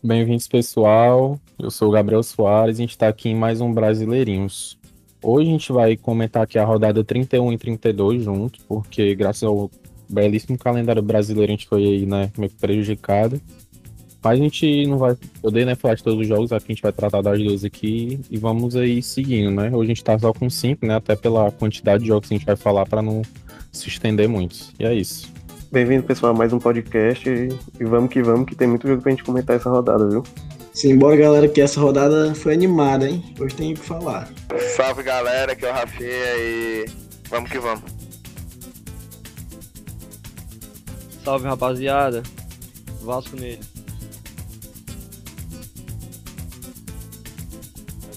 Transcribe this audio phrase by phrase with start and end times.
[0.00, 1.40] Bem-vindos, pessoal.
[1.58, 4.78] Eu sou o Gabriel Soares e a gente está aqui em mais um Brasileirinhos.
[5.20, 9.68] Hoje a gente vai comentar aqui a rodada 31 e 32 juntos, porque graças ao
[10.08, 13.42] belíssimo calendário brasileiro a gente foi aí, né, meio prejudicado.
[14.22, 16.82] Mas a gente não vai poder, né, falar de todos os jogos, aqui a gente
[16.82, 19.68] vai tratar das duas aqui e vamos aí seguindo, né?
[19.74, 22.38] Hoje a gente tá só com cinco, né, até pela quantidade de jogos que a
[22.38, 23.22] gente vai falar para não
[23.72, 24.56] se estender muito.
[24.78, 25.37] E é isso.
[25.70, 27.28] Bem-vindo, pessoal, a mais um podcast.
[27.28, 30.22] E vamos que vamos, que tem muito jogo pra gente comentar essa rodada, viu?
[30.72, 33.22] Simbora, galera, que essa rodada foi animada, hein?
[33.38, 34.30] Hoje tem o que falar.
[34.74, 36.86] Salve, galera, aqui é o Rafinha e
[37.28, 37.82] vamos que vamos.
[41.22, 42.22] Salve, rapaziada.
[43.02, 43.60] Vasco nele.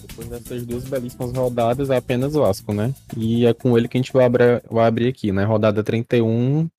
[0.07, 2.93] Depois dessas duas belíssimas rodadas, é apenas Vasco, né?
[3.17, 5.43] E é com ele que a gente vai abrir, vai abrir aqui, né?
[5.43, 6.69] Rodada 31,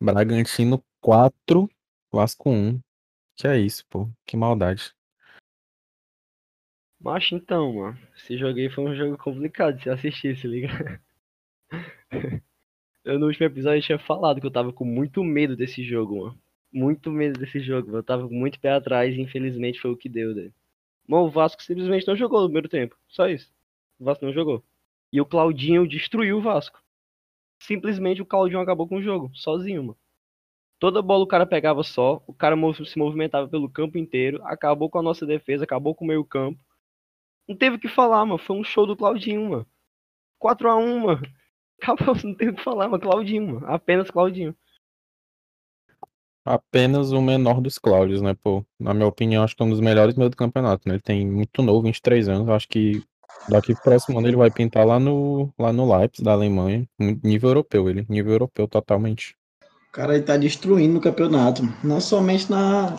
[0.00, 1.68] Bragantino 4,
[2.12, 2.80] Vasco 1.
[3.34, 4.08] Que é isso, pô.
[4.26, 4.94] Que maldade.
[7.00, 7.98] Macho, então, mano.
[8.16, 11.00] Esse jogo aí foi um jogo complicado de se assistir, se liga.
[13.04, 16.38] eu no último episódio tinha falado que eu tava com muito medo desse jogo, mano.
[16.72, 17.98] Muito medo desse jogo, mano.
[17.98, 20.50] Eu tava com muito pé atrás e infelizmente foi o que deu, né?
[21.06, 22.96] Mano, o Vasco simplesmente não jogou no primeiro tempo.
[23.08, 23.50] Só isso.
[23.98, 24.64] O Vasco não jogou.
[25.12, 26.82] E o Claudinho destruiu o Vasco.
[27.58, 29.98] Simplesmente o Claudinho acabou com o jogo, sozinho, mano.
[30.78, 32.54] Toda bola o cara pegava só, o cara
[32.84, 36.60] se movimentava pelo campo inteiro, acabou com a nossa defesa, acabou com o meio campo.
[37.48, 38.38] Não teve o que falar, mano.
[38.38, 39.66] Foi um show do Claudinho, mano.
[40.42, 41.22] 4x1, mano.
[41.80, 43.02] Acabou, não teve o que falar, mano.
[43.02, 43.66] Claudinho, mano.
[43.66, 44.54] Apenas Claudinho.
[46.44, 48.64] Apenas o menor dos Cláudios, né, pô?
[48.78, 50.94] Na minha opinião, acho que é um dos melhores meio do campeonato, né?
[50.94, 52.48] Ele tem muito novo, 23 anos.
[52.48, 53.02] Acho que
[53.48, 56.86] daqui pro próximo ano ele vai pintar lá no, lá no Leipzig, da Alemanha.
[56.98, 58.06] Nível europeu, ele.
[58.08, 59.36] Nível europeu totalmente.
[59.88, 61.62] O cara aí tá destruindo o campeonato.
[61.82, 62.96] Não somente na,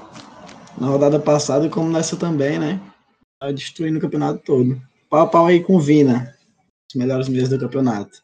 [0.79, 2.81] na rodada passada, como nessa também, né?
[3.39, 4.81] Tá destruindo o campeonato todo.
[5.09, 6.35] Pau a pau aí com o Vina.
[6.89, 8.23] Os melhores meses do campeonato.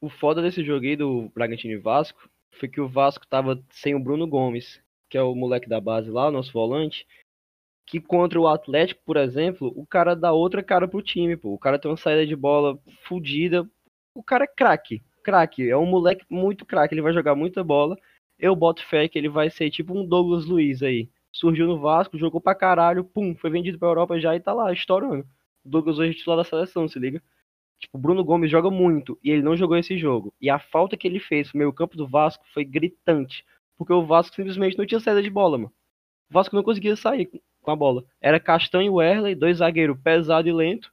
[0.00, 2.28] O foda desse jogo aí do Bragantino e Vasco
[2.58, 6.10] foi que o Vasco tava sem o Bruno Gomes, que é o moleque da base
[6.10, 7.06] lá, o nosso volante,
[7.86, 11.52] que contra o Atlético, por exemplo, o cara dá outra cara pro time, pô.
[11.54, 13.68] O cara tem uma saída de bola fodida.
[14.14, 15.68] O cara é craque, craque.
[15.68, 17.96] É um moleque muito craque, ele vai jogar muita bola.
[18.38, 21.08] Eu boto fé que ele vai ser tipo um Douglas Luiz aí.
[21.32, 24.72] Surgiu no Vasco, jogou pra caralho, pum, foi vendido pra Europa já e tá lá,
[24.72, 25.26] estourando.
[25.64, 27.22] O Douglas hoje é titular da seleção, se liga?
[27.78, 30.32] Tipo, o Bruno Gomes joga muito e ele não jogou esse jogo.
[30.40, 33.44] E a falta que ele fez no meio campo do Vasco foi gritante.
[33.76, 35.72] Porque o Vasco simplesmente não tinha saída de bola, mano.
[36.30, 37.30] O Vasco não conseguia sair
[37.64, 38.04] com a bola.
[38.20, 40.92] Era Castanho e Werley, dois zagueiros pesado e lento.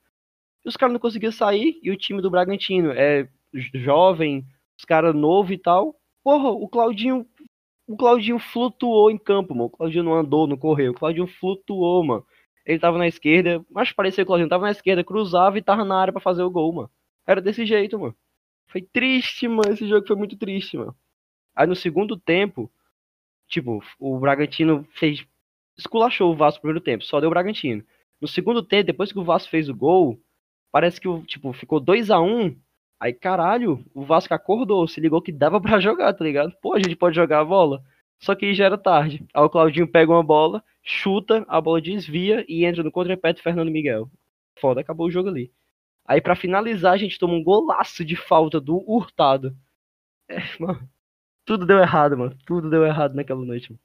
[0.65, 1.79] E os caras não conseguiam sair.
[1.83, 3.27] E o time do Bragantino é
[3.75, 4.45] jovem,
[4.77, 5.95] os caras novo e tal.
[6.23, 7.25] Porra, o Claudinho.
[7.87, 9.65] O Claudinho flutuou em campo, mano.
[9.65, 10.91] O Claudinho não andou, não correu.
[10.91, 12.25] O Claudinho flutuou, mano.
[12.65, 15.83] Ele tava na esquerda, mas parecia que o Claudinho tava na esquerda, cruzava e tava
[15.83, 16.89] na área para fazer o gol, mano.
[17.27, 18.15] Era desse jeito, mano.
[18.67, 19.73] Foi triste, mano.
[19.73, 20.95] Esse jogo foi muito triste, mano.
[21.55, 22.71] Aí no segundo tempo,
[23.47, 25.25] tipo, o Bragantino fez.
[25.81, 27.83] Esculachou o Vasco no primeiro tempo, só deu o Bragantino.
[28.19, 30.21] No segundo tempo, depois que o Vasco fez o gol,
[30.71, 32.55] parece que tipo, ficou 2 a 1 um,
[33.01, 36.53] Aí, caralho, o Vasco acordou, se ligou que dava para jogar, tá ligado?
[36.61, 37.83] Pô, a gente pode jogar a bola.
[38.19, 39.25] Só que já era tarde.
[39.33, 43.41] Aí o Claudinho pega uma bola, chuta, a bola desvia e entra no contra-pé do
[43.41, 44.07] Fernando Miguel.
[44.59, 45.51] Foda, acabou o jogo ali.
[46.05, 49.57] Aí para finalizar, a gente toma um golaço de falta do Hurtado.
[50.29, 50.87] É, mano,
[51.45, 52.37] tudo deu errado, mano.
[52.45, 53.81] Tudo deu errado naquela noite, mano.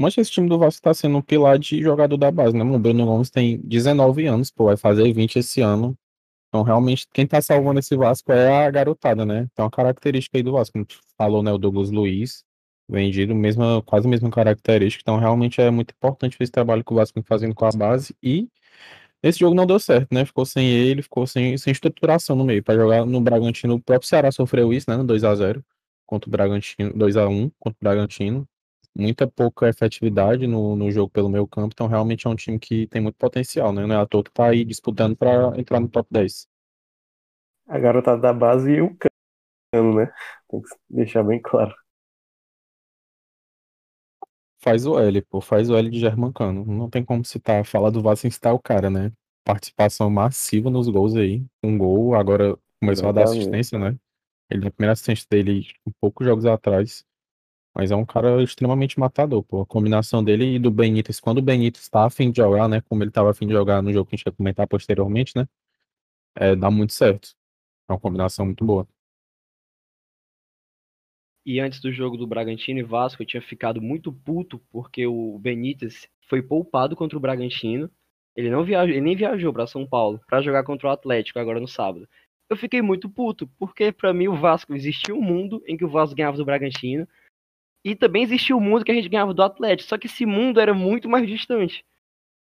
[0.00, 2.64] Mas esse time do Vasco tá sendo um pilar de jogador da base, né?
[2.64, 5.94] O Bruno Gomes tem 19 anos, pô, vai fazer 20 esse ano.
[6.48, 9.48] Então, realmente, quem tá salvando esse Vasco é a garotada, né?
[9.52, 10.86] Então, a característica aí do Vasco, como
[11.18, 11.52] falou, né?
[11.52, 12.44] O Douglas Luiz,
[12.88, 15.02] vendido, mesma, quase a mesma característica.
[15.02, 18.14] Então, realmente é muito importante esse trabalho que o Vasco vem fazendo com a base.
[18.22, 18.48] E
[19.22, 20.24] esse jogo não deu certo, né?
[20.24, 22.62] Ficou sem ele, ficou sem, sem estruturação no meio.
[22.64, 24.96] Para jogar no Bragantino, o próprio Ceará sofreu isso, né?
[24.96, 25.62] No 2x0
[26.06, 28.48] contra o Bragantino, 2x1 contra o Bragantino.
[28.96, 31.70] Muita pouca efetividade no, no jogo pelo meio campo.
[31.72, 33.86] Então, realmente é um time que tem muito potencial, né?
[33.86, 36.48] Não é à toa que tá aí disputando para entrar no top 10.
[37.68, 38.96] A garotada da base e o
[39.72, 40.12] cano, né?
[40.48, 41.74] Tem que deixar bem claro.
[44.62, 46.64] Faz o L, pô, faz o L de Germancano.
[46.66, 49.10] Não tem como citar, falar do Vasco sem citar o cara, né?
[49.44, 51.42] Participação massiva nos gols aí.
[51.62, 53.96] Um gol, agora começou a dar assistência, né?
[54.50, 57.04] Ele na primeira assistência dele, um poucos jogos atrás.
[57.74, 59.62] Mas é um cara extremamente matador, pô.
[59.62, 62.80] A combinação dele e do Benítez, quando o Benítez tá afim de jogar, né?
[62.82, 65.48] Como ele tava afim de jogar no jogo que a gente vai comentar posteriormente, né?
[66.36, 67.34] É, dá muito certo.
[67.88, 68.86] É uma combinação muito boa.
[71.44, 75.38] E antes do jogo do Bragantino e Vasco, eu tinha ficado muito puto porque o
[75.38, 77.90] Benítez foi poupado contra o Bragantino.
[78.36, 81.58] Ele não viajou, ele nem viajou para São Paulo para jogar contra o Atlético agora
[81.58, 82.08] no sábado.
[82.48, 85.88] Eu fiquei muito puto, porque para mim o Vasco existia um mundo em que o
[85.88, 87.06] Vasco ganhava do Bragantino
[87.84, 90.60] e também existia um mundo que a gente ganhava do Atlético, só que esse mundo
[90.60, 91.84] era muito mais distante.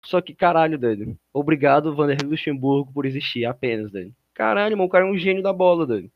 [0.03, 1.17] Só que caralho, Dani.
[1.31, 4.13] Obrigado, Vanderlei Luxemburgo, por existir apenas, Dani.
[4.33, 6.11] Caralho, mano, o cara é um gênio da bola, Dani.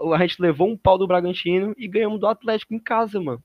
[0.00, 3.42] A gente levou um pau do Bragantino e ganhamos do Atlético em casa, mano.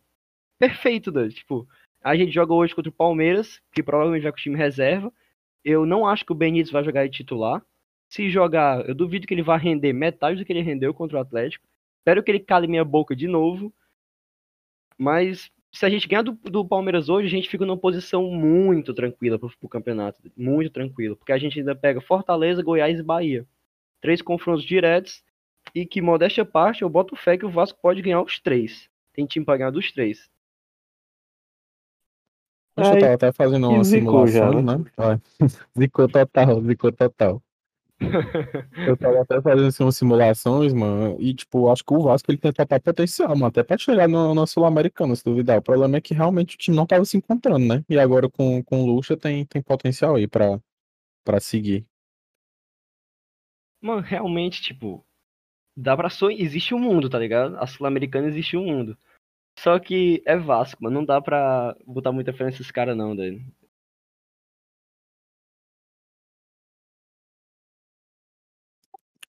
[0.58, 1.34] Perfeito, Dani.
[1.34, 1.68] Tipo,
[2.02, 5.12] a gente joga hoje contra o Palmeiras, que provavelmente vai com o time reserva.
[5.64, 7.62] Eu não acho que o Benítez vai jogar de titular.
[8.10, 11.22] Se jogar, eu duvido que ele vá render metade do que ele rendeu contra o
[11.22, 11.68] Atlético.
[12.00, 13.74] Espero que ele cale minha boca de novo.
[15.00, 18.94] Mas se a gente ganhar do, do Palmeiras hoje, a gente fica numa posição muito
[18.94, 20.20] tranquila pro, pro campeonato.
[20.36, 21.16] Muito tranquilo.
[21.16, 23.48] Porque a gente ainda pega Fortaleza, Goiás e Bahia.
[24.02, 25.24] Três confrontos diretos.
[25.74, 28.90] E que, modéstia parte, eu boto fé que o Vasco pode ganhar os três.
[29.14, 30.30] Tem time pra ganhar dos três.
[32.76, 34.92] Acho que eu Aí, tava até fazendo uma zicou já, simulação, né?
[34.98, 35.22] né?
[35.78, 37.44] Zicou total, zicou total.
[38.88, 42.38] Eu tava até fazendo assim, umas simulações, mano, e tipo, acho que o Vasco ele
[42.38, 45.60] tem total potencial, mano, até pra chegar no, no Sul-Americano, se duvidar.
[45.60, 47.84] O problema é que realmente o time não tava se encontrando, né?
[47.90, 50.60] E agora com, com o Lucha tem, tem potencial aí pra,
[51.26, 51.86] pra seguir.
[53.82, 55.06] Mano, realmente, tipo,
[55.76, 56.40] dá pra sonhar.
[56.40, 57.58] Existe um mundo, tá ligado?
[57.58, 58.98] A Sul-Americana existe um mundo.
[59.58, 61.00] Só que é Vasco, mano.
[61.00, 63.46] Não dá pra botar muita fé nesses caras, não, Dani.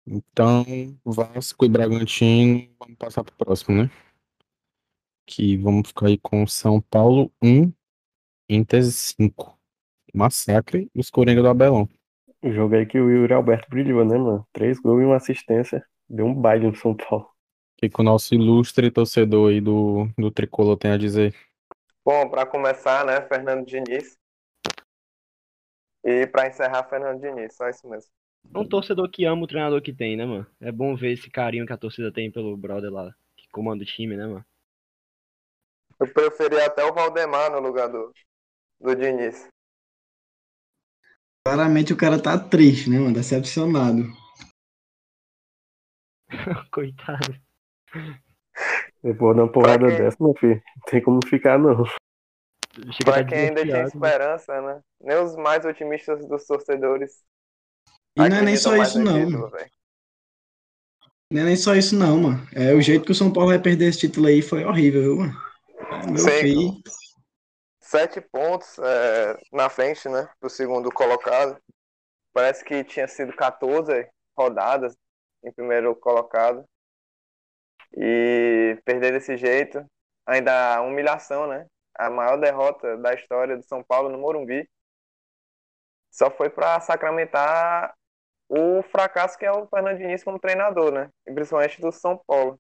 [0.08, 0.64] Então,
[1.04, 3.90] Vasco e Bragantino, vamos passar pro próximo, né?
[5.26, 7.74] Que vamos ficar aí com São Paulo 1,
[8.50, 9.56] Inter 5.
[10.16, 11.90] Massacre e os Coringa do Abelão.
[12.42, 14.48] O jogo aí que o Yuri Alberto brilhou, né, mano?
[14.54, 15.86] Três gols e uma assistência.
[16.08, 17.26] Deu um baile no São Paulo.
[17.26, 21.36] O que, que o nosso ilustre torcedor aí do, do Tricolor tem a dizer?
[22.06, 24.18] Bom, para começar, né, Fernando Diniz.
[26.04, 28.10] E para encerrar, Fernando Diniz, só isso mesmo.
[28.54, 30.48] É um torcedor que ama o treinador que tem, né, mano?
[30.60, 33.86] É bom ver esse carinho que a torcida tem pelo brother lá, que comanda o
[33.86, 34.46] time, né, mano?
[36.00, 38.14] Eu preferi até o Valdemar no lugar do,
[38.80, 39.48] do Diniz.
[41.46, 43.14] Claramente o cara tá triste, né, mano?
[43.14, 44.04] Decepcionado.
[46.72, 47.40] Coitado.
[49.04, 49.98] Depois de uma porrada quem?
[49.98, 51.86] dessa, meu filho, não tem como ficar, não.
[52.92, 53.84] Chega até quem ainda tinha né?
[53.84, 54.82] esperança, né?
[55.00, 57.24] Nem os mais otimistas dos torcedores
[58.18, 59.26] E não é nem só isso, não.
[59.26, 59.52] título.
[61.32, 62.48] Não é nem só isso, não, mano.
[62.54, 65.16] É o jeito que o São Paulo vai perder esse título aí foi horrível, viu,
[65.18, 65.34] mano?
[66.08, 66.30] Meu Sim.
[66.30, 66.72] filho.
[67.82, 70.30] Sete pontos é, na frente, né?
[70.42, 71.58] Do segundo colocado.
[72.32, 74.08] Parece que tinha sido 14
[74.38, 74.96] rodadas
[75.44, 76.64] em primeiro colocado.
[77.98, 79.86] E perder desse jeito,
[80.26, 81.66] ainda a humilhação, né?
[81.98, 84.70] A maior derrota da história do São Paulo no Morumbi.
[86.12, 87.94] Só foi para sacramentar
[88.50, 91.10] o fracasso que é o Fernando Diniz como treinador, né?
[91.26, 92.60] Principalmente do São Paulo.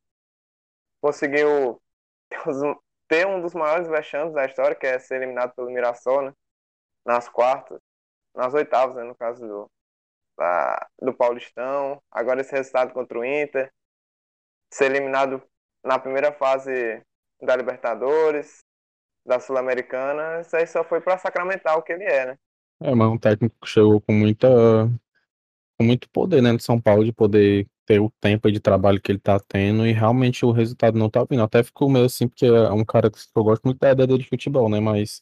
[1.02, 1.82] Conseguiu
[3.08, 6.34] ter um dos maiores vexames da história, que é ser eliminado pelo Mirassol, né?
[7.06, 7.80] Nas quartas,
[8.36, 9.04] nas oitavas, né?
[9.04, 9.72] No caso do,
[10.38, 12.02] da- do Paulistão.
[12.12, 13.72] Agora esse resultado contra o Inter.
[14.74, 15.42] Ser eliminado
[15.84, 17.02] na primeira fase
[17.42, 18.63] da Libertadores,
[19.25, 20.42] da Sul-Americana.
[20.42, 22.36] Isso aí só foi para sacramentar o que ele é, né?
[22.82, 24.48] É, mas um técnico que chegou com muita
[25.82, 29.20] muito poder, né, no São Paulo, de poder ter o tempo de trabalho que ele
[29.20, 31.44] tá tendo e realmente o resultado não tá vindo.
[31.44, 34.24] Até ficou meio assim, porque é um cara que eu gosto muito da ideia dele
[34.24, 35.22] de futebol, né, mas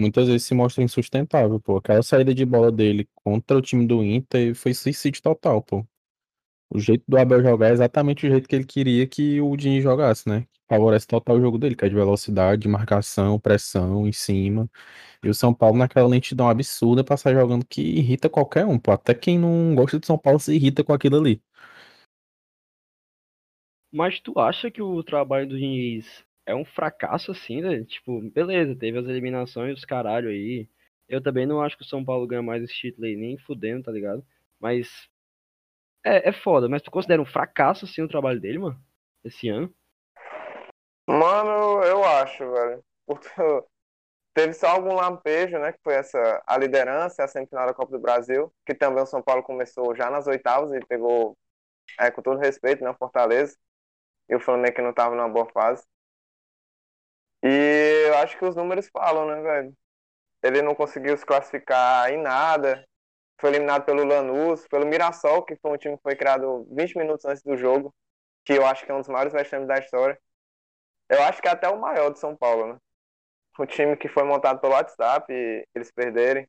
[0.00, 1.78] muitas vezes se mostra insustentável, pô.
[1.78, 5.86] Aquela saída de bola dele contra o time do Inter foi suicídio total, pô.
[6.74, 9.82] O jeito do Abel jogar é exatamente o jeito que ele queria que o Diniz
[9.82, 10.46] jogasse, né?
[10.66, 14.70] Favorece total o jogo dele, que é de velocidade, marcação, pressão em cima.
[15.22, 18.90] E o São Paulo naquela lentidão absurda pra sair jogando que irrita qualquer um, pô.
[18.92, 21.42] Até quem não gosta de São Paulo se irrita com aquilo ali.
[23.92, 27.84] Mas tu acha que o trabalho do Diniz é um fracasso assim, né?
[27.84, 30.66] Tipo, beleza, teve as eliminações dos caralho aí.
[31.06, 33.84] Eu também não acho que o São Paulo ganha mais esse título aí, nem fudendo,
[33.84, 34.24] tá ligado?
[34.58, 35.11] Mas.
[36.04, 38.80] É, é foda, mas tu considera um fracasso assim o trabalho dele, mano?
[39.24, 39.72] Esse ano?
[41.08, 42.84] Mano, eu acho, velho.
[43.06, 43.28] Porque
[44.34, 45.72] teve só algum lampejo, né?
[45.72, 49.22] Que foi essa a liderança, a semifinal da Copa do Brasil, que também o São
[49.22, 51.36] Paulo começou já nas oitavas e pegou,
[51.98, 52.90] é, com todo respeito, né?
[52.90, 53.56] o Fortaleza.
[54.28, 55.84] E o Flamengo que não tava numa boa fase.
[57.44, 59.76] E eu acho que os números falam, né, velho?
[60.42, 62.86] Ele não conseguiu se classificar em nada.
[63.42, 67.24] Foi eliminado pelo Lanús, pelo Mirassol, que foi um time que foi criado 20 minutos
[67.24, 67.92] antes do jogo,
[68.44, 70.16] que eu acho que é um dos maiores vexames da história.
[71.08, 72.78] Eu acho que é até o maior de São Paulo, né?
[73.58, 76.48] O time que foi montado pelo WhatsApp e eles perderem.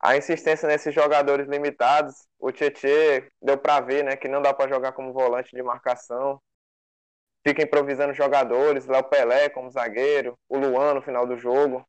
[0.00, 4.68] A insistência nesses jogadores limitados, o Tietê deu pra ver, né, que não dá pra
[4.68, 6.40] jogar como volante de marcação.
[7.46, 11.86] Fica improvisando jogadores, Léo Pelé como zagueiro, o Luan no final do jogo.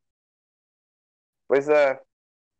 [1.48, 1.98] Pois é,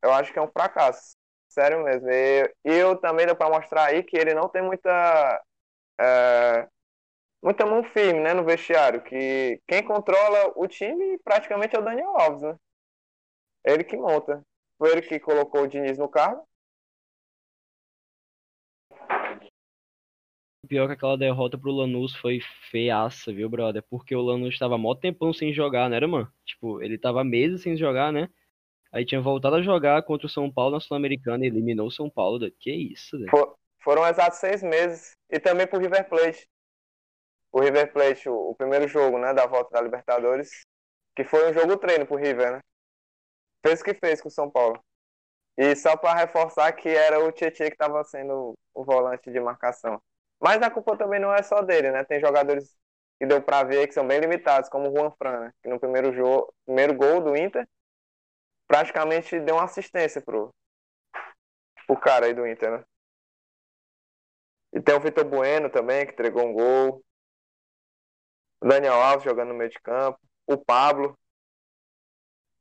[0.03, 1.15] eu acho que é um fracasso.
[1.55, 2.11] Sério mesmo.
[2.11, 5.41] E eu também deu pra mostrar aí que ele não tem muita.
[6.01, 6.69] É,
[7.41, 9.01] muita mão firme, né, no vestiário.
[9.05, 12.57] Que quem controla o time praticamente é o Daniel Alves, né?
[13.65, 14.43] Ele que monta.
[14.77, 16.45] Foi ele que colocou o Diniz no carro.
[20.67, 23.85] Pior que aquela derrota pro Lanús foi feiaça, viu, brother?
[23.89, 26.29] Porque o Lanús tava mó tempão sem jogar, né, mano?
[26.45, 28.29] Tipo, ele tava meses sem jogar, né?
[28.95, 32.09] Aí tinha voltado a jogar contra o São Paulo na Sul-Americana e eliminou o São
[32.09, 32.39] Paulo.
[32.39, 32.49] Da...
[32.61, 33.29] Que isso, velho?
[33.29, 35.17] For, foram exatos seis meses.
[35.29, 36.49] E também pro River Plate.
[37.51, 40.49] O River Plate, o, o, primeiro jogo, né, da volta da Libertadores,
[41.17, 42.61] que foi um jogo treino pro River, né?
[43.67, 44.79] Fez o que fez com o São Paulo.
[45.59, 50.01] E só para reforçar que era o Tietchan que estava sendo o volante de marcação.
[50.41, 52.05] Mas a culpa também não é só dele, né?
[52.05, 52.77] Tem jogadores
[53.19, 55.53] que deu para ver que são bem limitados, como o Juan Fran, né?
[55.63, 57.67] que no primeiro jogo, primeiro gol do Inter,
[58.75, 60.53] praticamente deu uma assistência pro,
[61.87, 62.85] pro cara aí do Inter, né?
[64.73, 67.05] E tem o Vitor Bueno também, que entregou um gol.
[68.61, 70.19] O Daniel Alves jogando no meio de campo.
[70.45, 71.17] O Pablo.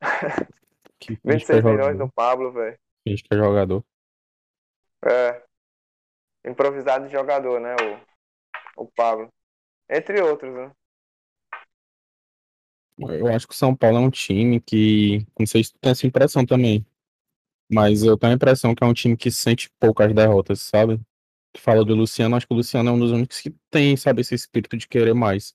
[1.00, 2.80] Que 26 que é milhões no Pablo, velho.
[3.06, 3.84] Finge que é jogador.
[5.06, 5.44] É.
[6.46, 7.76] Improvisado de jogador, né?
[8.78, 9.28] O, o Pablo.
[9.90, 10.72] Entre outros, né?
[12.98, 15.26] Eu acho que o São Paulo é um time que.
[15.38, 16.86] Não sei se tu tem essa impressão também.
[17.72, 21.00] Mas eu tenho a impressão que é um time que sente poucas derrotas, sabe?
[21.54, 24.22] Tu fala do Luciano, acho que o Luciano é um dos únicos que tem, sabe,
[24.22, 25.54] esse espírito de querer mais.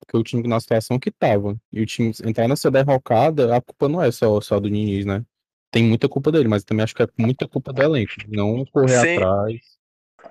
[0.00, 1.60] Porque o time na situação que tava.
[1.72, 5.24] E o time entrar nessa derrocada, a culpa não é só, só do Diniz, né?
[5.70, 8.12] Tem muita culpa dele, mas também acho que é muita culpa do elenco.
[8.28, 9.16] Não correr Sim.
[9.16, 9.60] atrás.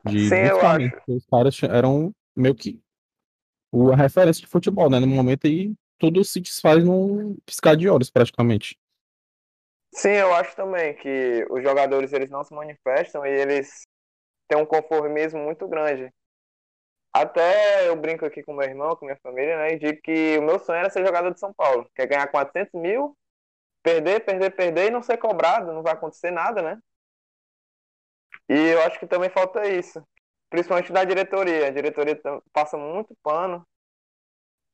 [0.04, 2.80] De, Sim, eu porque Os caras eram meio que
[3.94, 5.00] a referência de futebol, né?
[5.00, 8.80] No momento aí, tudo se desfaz num piscar de olhos, praticamente.
[9.94, 13.88] Sim, eu acho também que os jogadores eles não se manifestam e eles
[14.48, 16.12] têm um conformismo muito grande.
[17.12, 19.74] Até eu brinco aqui com meu irmão, com minha família, né?
[19.74, 21.90] E digo que o meu sonho era ser jogador de São Paulo.
[21.96, 23.18] Quer ganhar 400 mil,
[23.84, 26.80] perder, perder, perder e não ser cobrado, não vai acontecer nada, né?
[28.48, 30.04] E eu acho que também falta isso.
[30.50, 31.68] Principalmente da diretoria.
[31.68, 32.20] A diretoria
[32.54, 33.66] passa muito pano,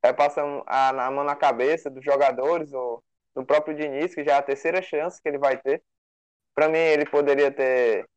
[0.06, 3.04] é, passa a, a mão na cabeça dos jogadores, ou
[3.36, 5.84] do próprio Diniz, que já é a terceira chance que ele vai ter.
[6.54, 8.08] Para mim, ele poderia ter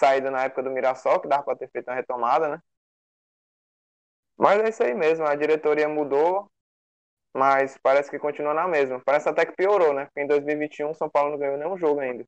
[0.00, 2.62] saído na época do Mirassol, que dava para ter feito uma retomada, né?
[4.38, 6.50] Mas é isso aí mesmo, a diretoria mudou,
[7.34, 9.00] mas parece que continua na mesma.
[9.04, 10.06] Parece até que piorou, né?
[10.06, 12.24] Porque em 2021 o São Paulo não ganhou nenhum jogo ainda.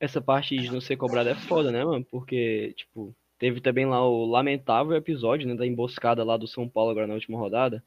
[0.00, 2.04] Essa parte de não ser cobrado é foda, né, mano?
[2.10, 6.92] Porque, tipo, teve também lá o lamentável episódio, né, da emboscada lá do São Paulo
[6.92, 7.84] agora na última rodada.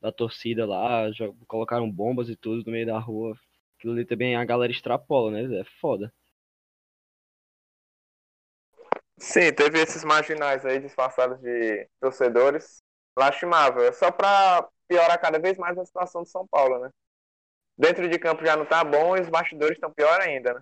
[0.00, 3.36] Da torcida lá, já colocaram bombas e tudo no meio da rua.
[3.76, 5.58] Aquilo ali também a galera extrapola, né?
[5.58, 6.14] É foda.
[9.18, 12.80] Sim, teve esses marginais aí disfarçados de torcedores.
[13.18, 13.82] Lastimável.
[13.82, 16.90] É só para piorar cada vez mais a situação do São Paulo, né?
[17.76, 20.60] Dentro de campo já não tá bom e os bastidores estão pior ainda, né?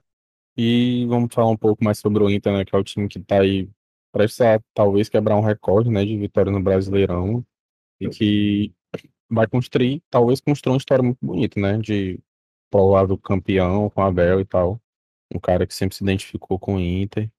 [0.56, 2.64] E vamos falar um pouco mais sobre o Inter, né?
[2.64, 3.68] Que é o time que tá aí
[4.12, 6.04] prestes a talvez quebrar um recorde, né?
[6.04, 7.44] De vitória no Brasileirão.
[8.00, 8.74] E que
[9.28, 11.78] vai construir, talvez construir uma história muito bonita, né?
[11.78, 12.20] De
[12.70, 14.80] provável campeão com Abel e tal.
[15.34, 17.30] Um cara que sempre se identificou com o Inter.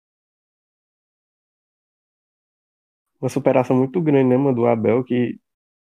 [3.20, 5.40] Uma superação muito grande, né, mano, do Abel, que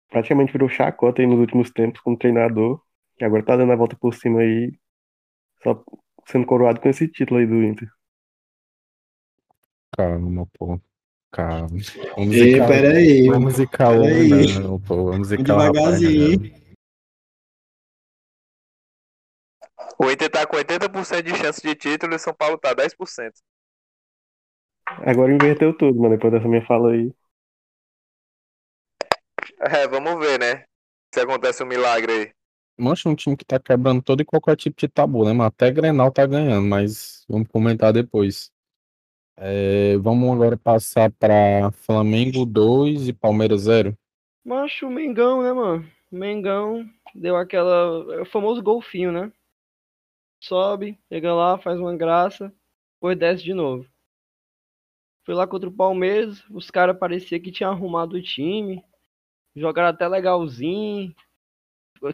[0.09, 2.83] praticamente virou chacota aí nos últimos tempos como treinador,
[3.17, 4.77] que agora tá dando a volta por cima aí,
[5.63, 5.85] só
[6.27, 7.89] sendo coroado com esse título aí do Inter.
[9.97, 10.81] Calma, pô.
[11.33, 11.69] Calma.
[12.17, 13.29] Vamos Ei, zicar- peraí.
[13.29, 14.33] Vamos o Peraí.
[14.43, 15.05] homem, não, pô.
[15.11, 16.59] Vamos o rapaz, Devagarzinho?
[20.01, 23.33] O Inter tá com 80% de chance de título e o São Paulo tá 10%.
[24.87, 27.13] Agora inverteu tudo, mano, depois dessa minha fala aí.
[29.61, 30.65] É, vamos ver, né?
[31.13, 32.33] Se acontece um milagre aí.
[32.79, 35.49] Mancha um time que tá quebrando todo e qualquer tipo de tabu, né, mano?
[35.49, 38.51] Até Grenal tá ganhando, mas vamos comentar depois.
[39.41, 43.97] É, vamos agora passar pra Flamengo 2 e Palmeiras 0.
[44.45, 45.89] Macho, Mengão, né, mano?
[46.11, 48.17] Mengão deu aquela.
[48.17, 49.33] É o famoso golfinho, né?
[50.41, 52.53] Sobe, chega lá, faz uma graça,
[52.95, 53.87] depois desce de novo.
[55.25, 58.83] Foi lá contra o Palmeiras, os caras parecia que tinham arrumado o time.
[59.55, 61.15] Jogaram até legalzinho.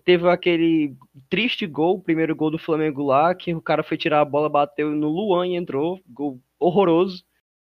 [0.04, 0.94] Teve aquele
[1.30, 4.90] triste gol, primeiro gol do Flamengo lá, que o cara foi tirar a bola, bateu
[4.90, 6.00] no Luan e entrou.
[6.06, 7.25] Gol horroroso.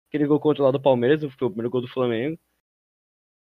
[0.09, 2.39] Aquele gol contra o lado do Palmeiras, foi o primeiro gol do Flamengo.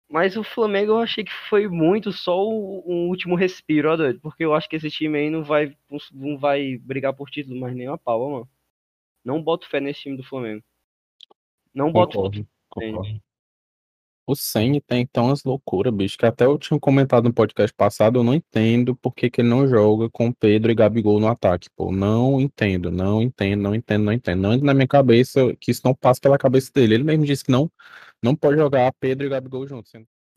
[0.08, 4.20] Mas o Flamengo eu achei que foi muito só o, o último respiro, ó, doido.
[4.20, 5.76] Porque eu acho que esse time aí não vai,
[6.12, 8.48] não vai brigar por título mais nem a pau, mano.
[9.24, 10.64] Não boto fé nesse time do Flamengo.
[11.72, 12.48] Não boto Concordo, fé.
[12.68, 13.22] concordo.
[14.30, 18.22] O Senni tem então loucuras, bicho, que até eu tinha comentado no podcast passado, eu
[18.22, 21.90] não entendo por que, que ele não joga com Pedro e Gabigol no ataque, pô.
[21.90, 24.40] Não entendo, não entendo, não entendo, não entendo.
[24.40, 26.94] Não entra na minha cabeça que isso não passa pela cabeça dele.
[26.94, 27.68] Ele mesmo disse que não,
[28.22, 29.90] não pode jogar Pedro e Gabigol juntos.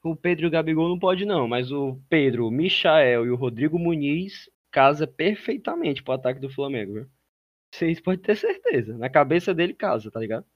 [0.04, 3.36] O Pedro e o Gabigol não pode não, mas o Pedro, o Michael e o
[3.36, 7.08] Rodrigo Muniz casa perfeitamente pro ataque do Flamengo, viu?
[7.72, 8.98] Vocês podem ter certeza.
[8.98, 10.48] Na cabeça dele casa, tá ligado?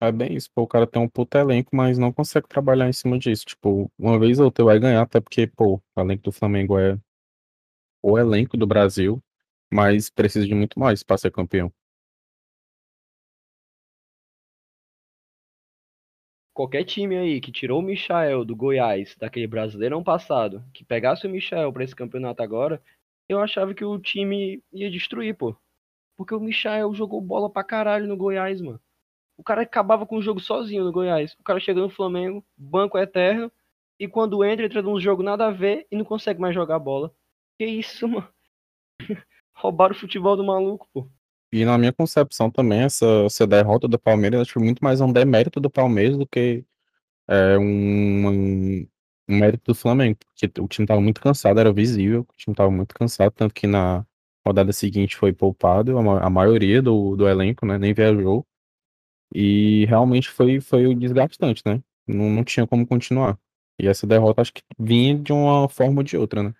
[0.00, 2.92] É bem isso, pô, o cara tem um puto elenco, mas não consegue trabalhar em
[2.92, 3.44] cima disso.
[3.46, 6.98] Tipo, uma vez ou outra vai ganhar, até porque, pô, o elenco do Flamengo é
[8.02, 9.22] o elenco do Brasil,
[9.72, 11.72] mas precisa de muito mais para ser campeão.
[16.54, 21.30] Qualquer time aí que tirou o Michael do Goiás, daquele Brasileirão passado, que pegasse o
[21.30, 22.82] Michael pra esse campeonato agora,
[23.28, 25.56] eu achava que o time ia destruir, pô.
[26.16, 28.80] Porque o Michael jogou bola pra caralho no Goiás, mano.
[29.38, 31.34] O cara acabava com o jogo sozinho no Goiás.
[31.38, 33.50] O cara chega no Flamengo, banco eterno,
[33.98, 37.14] e quando entra, entra num jogo nada a ver e não consegue mais jogar bola.
[37.56, 38.28] Que isso, mano?
[39.54, 41.08] Roubaram o futebol do maluco, pô.
[41.52, 45.60] E na minha concepção também, essa, essa derrota do Palmeiras, foi muito mais um demérito
[45.60, 46.64] do Palmeiras do que
[47.28, 48.88] é, um, um,
[49.28, 52.94] mérito do Flamengo, porque o time tava muito cansado, era visível, o time tava muito
[52.94, 54.04] cansado, tanto que na
[54.46, 58.46] rodada seguinte foi poupado, a, a maioria do, do elenco, né, nem viajou,
[59.34, 63.38] e realmente foi, foi o desgastante, né, não, não tinha como continuar.
[63.80, 66.54] E essa derrota acho que vinha de uma forma ou de outra, né.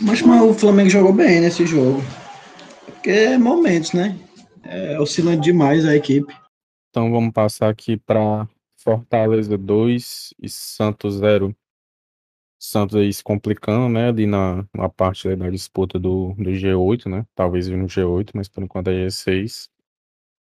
[0.00, 2.00] Mas, mas o Flamengo jogou bem nesse jogo.
[2.84, 4.16] Porque é momentos, né?
[4.62, 6.32] É oscilante demais a equipe.
[6.90, 11.54] Então vamos passar aqui para Fortaleza 2 e Santos 0.
[12.62, 17.08] Santos aí se complicando, né, ali na, na parte ali da disputa do, do G8,
[17.08, 17.26] né?
[17.34, 19.68] Talvez no G8, mas por enquanto é G6.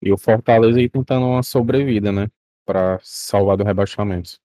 [0.01, 2.27] E o Fortaleza aí tentando uma sobrevida, né?
[2.65, 4.39] Para salvar do rebaixamento.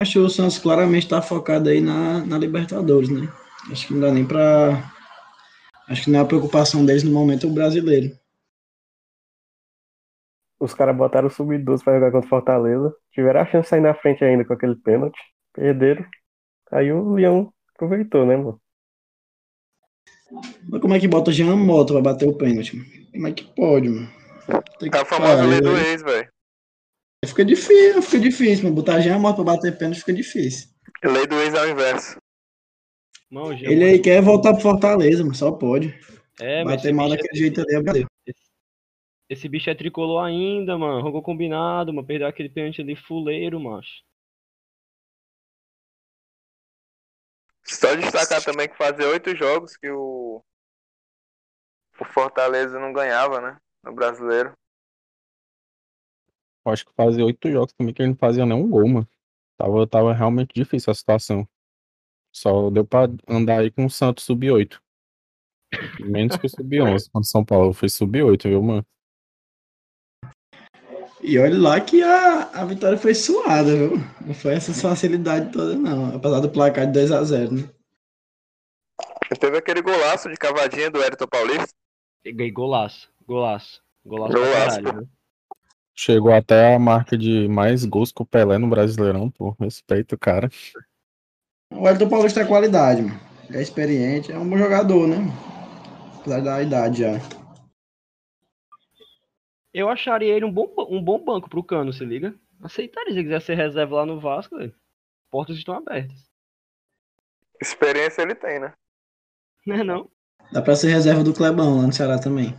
[0.00, 3.28] Acho que o Santos claramente está focado aí na, na Libertadores, né?
[3.70, 4.92] Acho que não dá nem pra.
[5.88, 8.18] Acho que não é a preocupação deles no momento é o brasileiro.
[10.58, 12.94] Os caras botaram o sub-12 pra jogar contra o Fortaleza.
[13.12, 15.18] Tiveram a chance de sair na frente ainda com aquele pênalti.
[15.52, 16.04] Perderam.
[16.72, 18.60] Aí o Leão aproveitou, né, mano?
[20.68, 22.76] Mas como é que bota Jean Mota pra bater o pênalti?
[22.76, 22.88] mano?
[23.12, 24.10] Como é que pode, mano?
[24.78, 25.86] Tem que É a famosa lei do aí.
[25.86, 26.28] ex, velho.
[27.26, 28.76] Fica difícil, fica difícil, mano.
[28.76, 30.68] Botar Jean Mota pra bater pênalti fica difícil.
[31.04, 32.16] Lei do ex ao inverso.
[33.30, 35.34] Não, o Jean Ele aí quer voltar pro Fortaleza, mano.
[35.34, 35.94] Só pode.
[36.40, 38.08] É, mas bater mal bicho, daquele jeito ali é brincadeira.
[39.30, 41.00] esse bicho é tricolor ainda, mano.
[41.00, 42.06] Jogou combinado, mano.
[42.06, 44.02] Perdeu aquele pênalti ali fuleiro, macho.
[47.66, 50.42] Só destacar também que fazia oito jogos que o,
[51.98, 53.58] o Fortaleza não ganhava, né?
[53.82, 54.52] No brasileiro.
[56.66, 59.08] Acho que fazia oito jogos também que ele não fazia nenhum gol, mano.
[59.56, 61.48] Tava, tava realmente difícil a situação.
[62.32, 64.80] Só deu pra andar aí com o Santos sub-8.
[66.00, 67.08] Menos que o sub-11.
[67.12, 68.86] Quando São Paulo foi sub-8, viu, mano?
[71.26, 73.96] E olha lá que a, a vitória foi suada, viu?
[74.20, 76.14] Não foi essa facilidade toda, não.
[76.14, 77.70] Apesar do placar de 2x0, né?
[79.40, 81.68] Teve aquele golaço de cavadinha do Everton Paulista.
[82.22, 83.82] Peguei golaço, golaço.
[84.04, 85.06] Golaço Golaço, caralho, né?
[85.94, 89.56] Chegou até a marca de mais gols que o Pelé no Brasileirão, pô.
[89.58, 90.50] Respeito, cara.
[91.72, 93.18] O Elton Paulista é qualidade, mano.
[93.50, 95.26] É experiente, é um bom jogador, né?
[96.18, 97.18] Apesar da idade já.
[99.74, 102.32] Eu acharia ele um bom, um bom banco pro Cano, se liga.
[102.62, 104.72] Aceitaria se ele quiser ser reserva lá no Vasco, velho.
[105.28, 106.30] Portas estão abertas.
[107.60, 108.72] Experiência ele tem, né?
[109.66, 110.08] Né não?
[110.52, 112.54] Dá pra ser reserva do Clebão lá no Ceará também.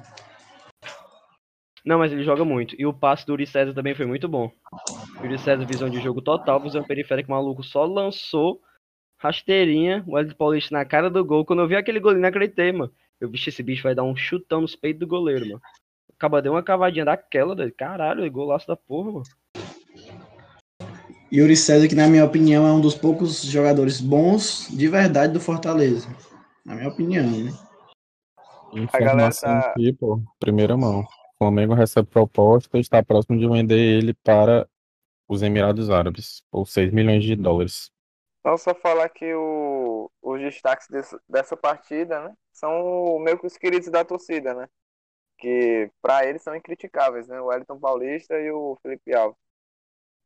[1.86, 2.76] Não, mas ele joga muito.
[2.78, 4.52] E o passe do Uri César também foi muito bom.
[5.20, 8.62] O Uri César, visão de jogo total, visão periférica, maluco, só lançou
[9.18, 11.46] rasteirinha, o Wesley Paulista na cara do gol.
[11.46, 12.92] Quando eu vi aquele goleiro, não acreditei, mano.
[13.22, 15.62] Eu vi esse bicho vai dar um chutão nos peitos do goleiro, mano.
[16.18, 17.74] Acaba deu uma cavadinha daquela, doido.
[17.76, 19.24] Caralho, golaço da porra, mano.
[21.32, 25.40] Yuri César, que na minha opinião é um dos poucos jogadores bons de verdade do
[25.42, 26.08] Fortaleza.
[26.66, 27.52] Na minha opinião, né?
[28.74, 31.02] Informação tá- aqui, pô, primeira mão.
[31.02, 34.68] O Flamengo recebe proposta e está próximo de vender ele para
[35.28, 37.92] os Emirados Árabes por 6 milhões de dólares.
[38.44, 42.34] Não só falar que o, os destaques desse- dessa partida, né?
[42.54, 44.68] São meio que os queridos da torcida, né?
[45.38, 47.40] Que pra eles são incriticáveis, né?
[47.42, 49.38] O Wellington Paulista e o Felipe Alves.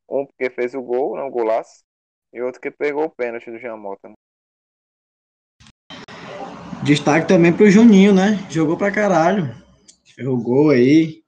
[0.10, 1.24] Um porque fez o gol, né?
[1.24, 1.84] O golaço.
[2.34, 4.16] E outro que pegou o pênalti do Jean Mota, né?
[6.84, 8.38] Destaque também pro Juninho, né?
[8.50, 9.54] Jogou pra caralho.
[10.16, 11.24] Ferrou gol aí.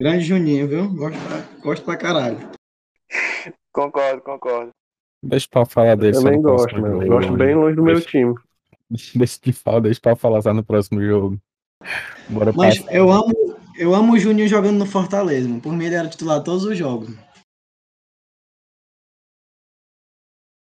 [0.00, 0.94] Grande Juninho, viu?
[0.94, 2.38] Gosto pra, gosto pra caralho.
[3.72, 4.70] Concordo, concordo.
[5.22, 7.06] Deixa pra falar dele só Também gosto, mano.
[7.06, 8.34] Gosto bem longe do meu time.
[9.14, 11.40] Deixa de falar, deixa pra falar só no próximo jogo.
[12.28, 12.94] Bora Mas passar.
[12.94, 13.32] eu amo,
[13.76, 15.60] eu amo o Juninho jogando no Fortaleza, mano.
[15.60, 17.10] Por mim ele era titular todos os jogos.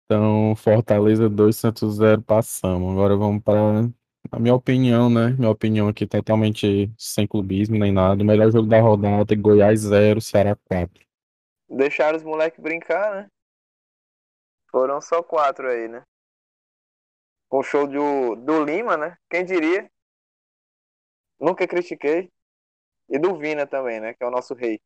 [0.05, 2.92] Então, Fortaleza 2, Santos 0, passamos.
[2.92, 3.88] Agora vamos para
[4.31, 5.29] a minha opinião, né?
[5.38, 8.22] Minha opinião aqui totalmente sem clubismo nem nada.
[8.22, 11.03] O melhor jogo da rodada, Goiás 0, Ceará 4.
[11.70, 13.27] Deixaram os moleques brincar, né?
[14.70, 16.03] Foram só quatro aí, né?
[17.48, 19.16] Com o show do, do Lima, né?
[19.31, 19.90] Quem diria?
[21.42, 22.31] Nunca critiquei.
[23.09, 24.14] E do Vina também, né?
[24.14, 24.81] Que é o nosso rei.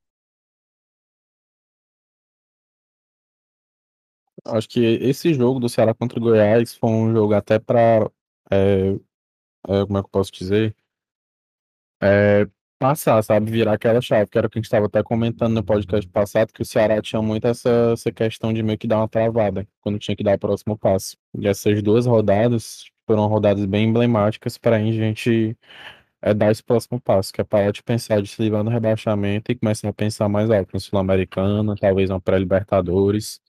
[4.44, 8.10] Acho que esse jogo do Ceará contra o Goiás foi um jogo até para,
[9.86, 10.74] como é que eu posso dizer?
[12.00, 12.46] É,
[12.78, 13.50] passar, sabe?
[13.50, 16.52] Virar aquela chave, que era o que a gente estava até comentando no podcast passado,
[16.52, 19.98] que o Ceará tinha muito essa, essa questão de meio que dar uma travada quando
[19.98, 21.16] tinha que dar o próximo passo.
[21.38, 25.56] E essas duas rodadas foram rodadas bem emblemáticas para a gente
[26.26, 29.52] é, dar esse próximo passo, que é parar de pensar de se livrar no rebaixamento
[29.52, 33.40] e começar a pensar mais alto no Sul-Americana, talvez uma pré-Libertadores.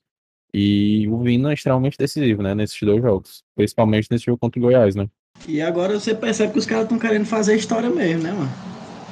[0.54, 4.62] E o Vina é extremamente decisivo, né, nesses dois jogos, principalmente nesse jogo contra o
[4.62, 5.08] Goiás, né?
[5.46, 8.50] E agora você percebe que os caras estão querendo fazer história mesmo, né, mano?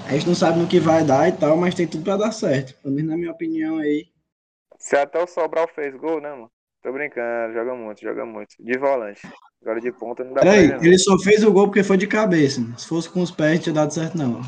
[0.07, 2.31] A gente não sabe no que vai dar e tal, mas tem tudo pra dar
[2.31, 2.73] certo.
[2.81, 4.07] Pelo menos na minha opinião aí.
[4.79, 6.51] Se até o Sobral fez gol, né, mano?
[6.87, 8.55] Tô brincando, joga muito, joga muito.
[8.61, 9.21] De volante.
[9.61, 10.85] Agora de ponta não dá pra Peraí, ele, não.
[10.85, 12.61] ele só fez o gol porque foi de cabeça.
[12.79, 14.41] Se fosse com os pés, não tinha dado certo, não.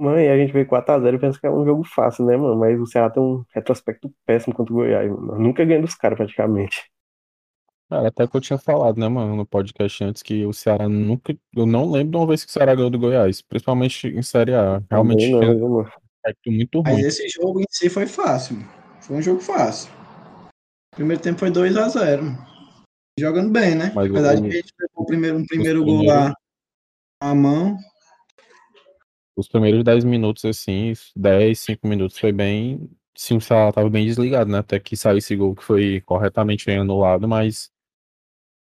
[0.00, 2.58] Mãe, a gente veio 4x0 e pensa que é um jogo fácil, né, mano?
[2.58, 5.38] Mas o Ceará tem um retrospecto péssimo contra o Goiás, mano.
[5.38, 6.90] Nunca ganha dos caras, praticamente.
[7.90, 11.36] Cara, até que eu tinha falado, né, mano, no podcast antes, que o Ceará nunca.
[11.54, 14.54] Eu não lembro de uma vez que o Ceará ganhou do Goiás, principalmente em Série
[14.54, 14.82] A.
[14.90, 15.92] Realmente Também não, um mano?
[16.16, 17.02] aspecto muito Mas ruim.
[17.02, 18.56] esse jogo em si foi fácil.
[19.06, 19.92] Foi um jogo fácil.
[20.96, 22.22] Primeiro tempo foi 2 a 0
[23.20, 23.92] Jogando bem, né?
[23.94, 26.34] Mas Apesar de que a gente pegou primeiro, um primeiro gol primeiros- lá
[27.20, 27.76] à mão.
[29.36, 32.90] Os primeiros 10 minutos, assim, 10, 5 minutos foi bem.
[33.16, 34.58] Sim, o Ceará tava bem desligado, né?
[34.58, 37.70] Até que saiu esse gol que foi corretamente anulado, mas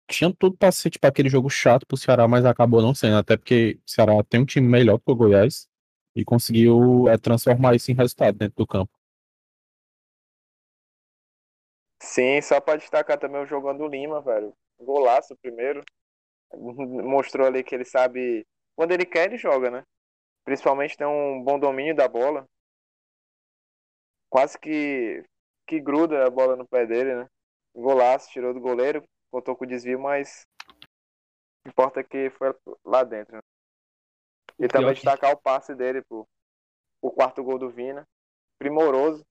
[0.08, 3.36] tinha tudo pra ser tipo aquele jogo chato pro Ceará, mas acabou não sendo, até
[3.36, 5.68] porque o Ceará tem um time melhor que o Goiás
[6.16, 8.90] e conseguiu é, transformar isso em resultado dentro do campo.
[12.10, 14.52] Sim, só pra destacar também o jogão do Lima, velho.
[14.80, 15.80] Golaço primeiro.
[16.52, 18.44] Mostrou ali que ele sabe.
[18.74, 19.84] Quando ele quer, ele joga, né?
[20.44, 22.48] Principalmente tem um bom domínio da bola.
[24.28, 25.22] Quase que,
[25.68, 27.28] que gruda a bola no pé dele, né?
[27.72, 32.52] Golaço, tirou do goleiro, voltou com o desvio, mas o que importa é que foi
[32.84, 33.36] lá dentro.
[33.36, 33.42] Né?
[34.58, 36.26] E também que- destacar o passe dele pro,
[37.00, 38.04] o quarto gol do Vina.
[38.58, 39.24] Primoroso.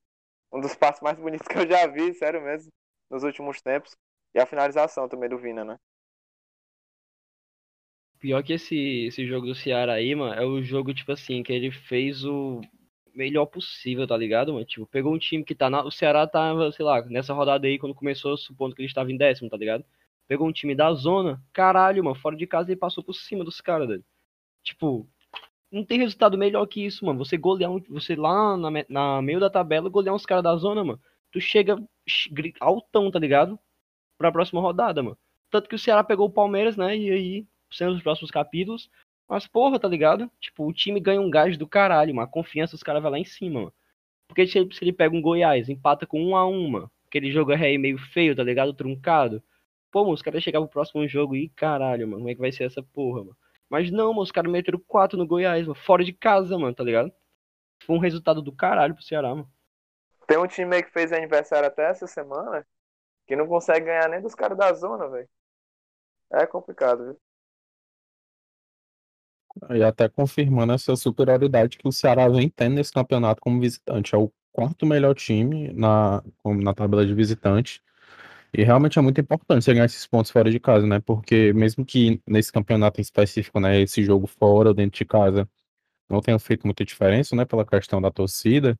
[0.52, 2.72] Um dos passes mais bonitos que eu já vi, sério mesmo,
[3.10, 3.96] nos últimos tempos.
[4.34, 5.78] E a finalização também do Vina, né?
[8.20, 11.54] Pior que esse, esse jogo do Ceará aí, mano, é o jogo, tipo assim, que
[11.54, 12.62] ele fez o
[13.16, 14.66] melhor possível, tá ligado, mano?
[14.66, 15.84] Tipo, pegou um time que tá na.
[15.84, 19.18] O Ceará tava, sei lá, nessa rodada aí, quando começou, supondo que ele estava em
[19.18, 19.86] décimo, tá ligado?
[20.28, 23.62] Pegou um time da zona, caralho, mano, fora de casa ele passou por cima dos
[23.62, 24.06] caras, velho.
[24.64, 25.08] Tipo,
[25.72, 27.20] não tem resultado melhor que isso, mano.
[27.20, 31.02] Você golear você lá na, na meio da tabela, golear uns caras da zona, mano.
[31.32, 31.78] Tu chega
[32.60, 33.60] altão, tá ligado?
[34.18, 35.18] Pra próxima rodada, mano.
[35.52, 36.98] Tanto que o Ceará pegou o Palmeiras, né?
[36.98, 38.90] E aí, sendo os próximos capítulos.
[39.28, 40.30] Mas, porra, tá ligado?
[40.40, 42.28] Tipo, o time ganha um gás do caralho, mano.
[42.28, 43.74] A confiança dos caras vai lá em cima, mano.
[44.28, 46.92] Porque se ele, se ele pega um Goiás, empata com um a um, mano.
[47.08, 48.74] Aquele jogo é meio feio, tá ligado?
[48.74, 49.44] Truncado.
[49.92, 52.20] Pô, mano, os caras chegavam pro próximo jogo e caralho, mano.
[52.20, 53.38] Como é que vai ser essa porra, mano?
[53.70, 55.76] Mas não, mano, os caras meteram 4 no Goiás, mano.
[55.76, 57.12] Fora de casa, mano, tá ligado?
[57.84, 59.50] Foi um resultado do caralho pro Ceará, mano.
[60.28, 62.66] Tem um time aí que fez aniversário até essa semana
[63.28, 65.30] que não consegue ganhar nem dos caras da zona, velho.
[66.32, 67.22] É complicado, viu?
[69.76, 74.16] E até confirmando essa superioridade que o Ceará vem tendo nesse campeonato como visitante.
[74.16, 77.84] É o quarto melhor time na, na tabela de visitante.
[78.54, 81.00] E realmente é muito importante você ganhar esses pontos fora de casa, né?
[81.00, 85.48] Porque mesmo que nesse campeonato em específico, né, esse jogo fora ou dentro de casa
[86.10, 88.78] não tenha feito muita diferença, né, pela questão da torcida,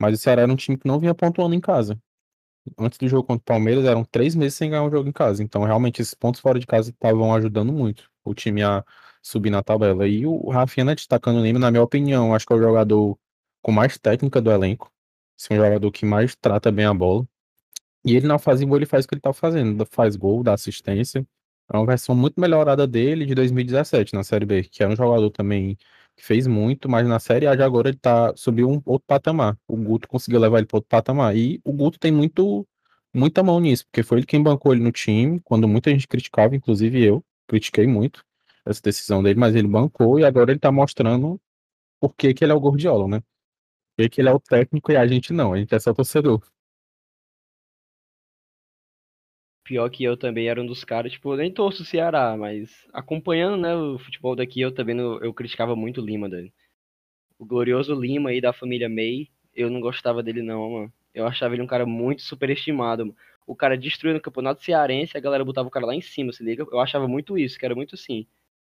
[0.00, 1.98] mas o Ceará era um time que não vinha pontuando em casa.
[2.78, 5.42] Antes do jogo contra o Palmeiras, eram três meses sem ganhar um jogo em casa.
[5.42, 8.84] Então, realmente, esses pontos fora de casa estavam ajudando muito o time a
[9.22, 10.06] subir na tabela.
[10.08, 13.18] E o Rafinha, né, destacando o Lima, na minha opinião, acho que é o jogador
[13.62, 14.90] com mais técnica do elenco.
[15.40, 17.26] Assim, um jogador que mais trata bem a bola.
[18.04, 19.86] E ele na fase boa, ele faz o que ele tá fazendo.
[19.90, 21.26] Faz gol, dá assistência.
[21.72, 25.30] É uma versão muito melhorada dele de 2017 na Série B, que era um jogador
[25.30, 25.76] também
[26.16, 29.56] que fez muito, mas na Série A de agora ele tá, subiu um outro patamar.
[29.66, 31.36] O Guto conseguiu levar ele para outro patamar.
[31.36, 32.66] E o Guto tem muito,
[33.14, 36.54] muita mão nisso, porque foi ele quem bancou ele no time, quando muita gente criticava,
[36.56, 38.24] inclusive eu, critiquei muito
[38.66, 41.40] essa decisão dele, mas ele bancou e agora ele tá mostrando
[42.00, 43.22] por que, que ele é o Gordiola, né?
[43.96, 46.42] Por que ele é o técnico e a gente não, a gente é só torcedor.
[49.64, 53.56] Pior que eu também era um dos caras, tipo, nem torço o Ceará, mas acompanhando,
[53.56, 56.52] né, o futebol daqui, eu também não, eu criticava muito o Lima, dele.
[57.38, 60.92] O glorioso Lima aí da família May, eu não gostava dele não, mano.
[61.14, 63.18] Eu achava ele um cara muito superestimado, mano.
[63.46, 66.42] O cara destruindo o campeonato cearense, a galera botava o cara lá em cima, se
[66.42, 66.64] liga?
[66.70, 68.26] Eu achava muito isso, que era muito assim.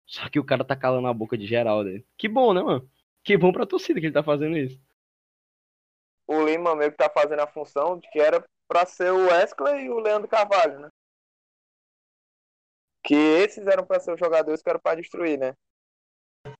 [0.05, 1.83] Só que o cara tá calando a boca de geral.
[2.17, 2.89] Que bom, né, mano?
[3.23, 4.79] Que bom pra torcida que ele tá fazendo isso.
[6.27, 9.85] O Lima meio que tá fazendo a função de que era para ser o Wesley
[9.85, 10.89] e o Leandro Carvalho, né?
[13.03, 15.55] Que esses eram para ser os jogadores que eram para destruir, né?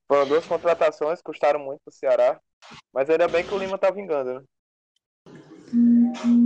[0.08, 2.42] Foram duas contratações, custaram muito pro Ceará,
[2.92, 4.44] mas ainda bem que o Lima tá vingando, né?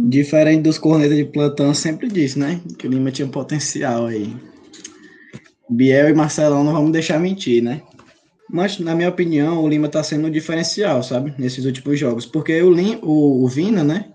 [0.09, 2.61] Diferente dos cornetas de plantão, sempre disse, né?
[2.77, 4.35] Que o Lima tinha potencial aí.
[5.69, 7.81] Biel e Marcelão não vamos deixar mentir, né?
[8.49, 11.33] Mas, na minha opinião, o Lima tá sendo um diferencial, sabe?
[11.39, 12.25] Nesses últimos jogos.
[12.25, 14.12] Porque o, Lim, o, o Vina, né?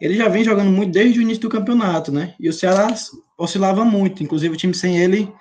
[0.00, 2.34] Ele já vem jogando muito desde o início do campeonato, né?
[2.40, 2.88] E o Ceará
[3.36, 5.32] oscilava muito, inclusive o time sem ele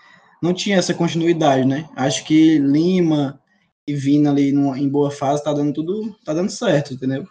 [0.41, 1.88] não tinha essa continuidade, né?
[1.95, 3.39] Acho que Lima
[3.88, 7.26] e Vina ali numa, em boa fase tá dando tudo, tá dando certo, entendeu?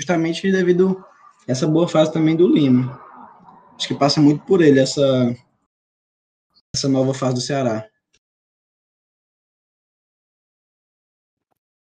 [0.00, 1.04] Justamente devido
[1.48, 3.00] a essa boa fase também do Lima.
[3.76, 5.34] Acho que passa muito por ele essa
[6.74, 7.86] essa nova fase do Ceará.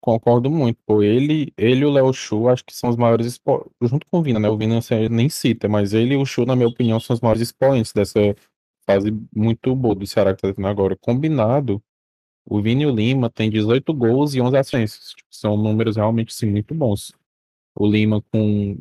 [0.08, 1.02] Concordo muito, pô.
[1.02, 3.70] Ele, ele e o Léo Chu, acho que são os maiores expo...
[3.82, 4.48] junto com o Vina, né?
[4.48, 7.20] O Vina você nem cita, mas ele e o Chu, na minha opinião, são os
[7.20, 8.18] maiores expoentes dessa
[8.86, 10.96] fase muito boa do Ceará que tá tendo agora.
[10.96, 11.82] Combinado,
[12.46, 15.10] o Vini e o Lima têm 18 gols e 11 assistências.
[15.10, 17.12] Tipo, são números realmente sim, muito bons.
[17.76, 18.78] O Lima com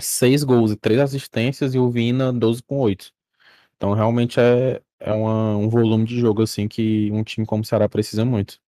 [0.00, 3.12] 6 gols e 3 assistências e o Vina 12 com 8.
[3.76, 7.66] Então realmente é, é uma, um volume de jogo assim que um time como o
[7.66, 8.60] Ceará precisa muito.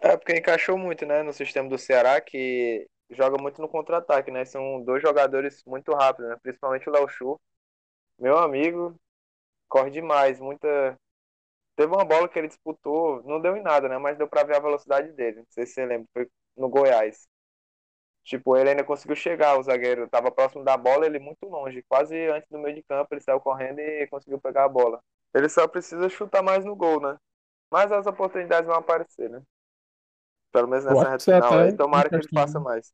[0.00, 4.44] É, porque encaixou muito, né, no sistema do Ceará, que joga muito no contra-ataque, né?
[4.44, 6.36] São dois jogadores muito rápidos, né?
[6.42, 7.40] Principalmente o Léo Chu.
[8.18, 8.96] Meu amigo,
[9.68, 10.98] corre demais, muita.
[11.76, 13.98] Teve uma bola que ele disputou, não deu em nada, né?
[13.98, 15.38] Mas deu pra ver a velocidade dele.
[15.38, 17.28] Não sei se você lembra, foi no Goiás.
[18.24, 22.14] Tipo, ele ainda conseguiu chegar, o zagueiro tava próximo da bola, ele muito longe, quase
[22.28, 25.00] antes do meio de campo, ele saiu correndo e conseguiu pegar a bola.
[25.34, 27.16] Ele só precisa chutar mais no gol, né?
[27.70, 29.42] Mas as oportunidades vão aparecer, né?
[30.52, 32.92] Pelo menos nessa reta final aí, tomara que ele faça mais.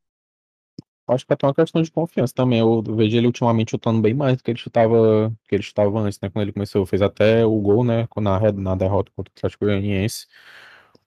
[1.07, 2.59] Acho que é até uma questão de confiança também.
[2.59, 6.19] Eu vejo ele ultimamente chutando bem mais do que ele chutava, que ele chutava antes,
[6.19, 6.29] né?
[6.29, 8.07] Quando ele começou, fez até o gol, né?
[8.17, 10.25] Na, na derrota contra o Atlético Goianiense.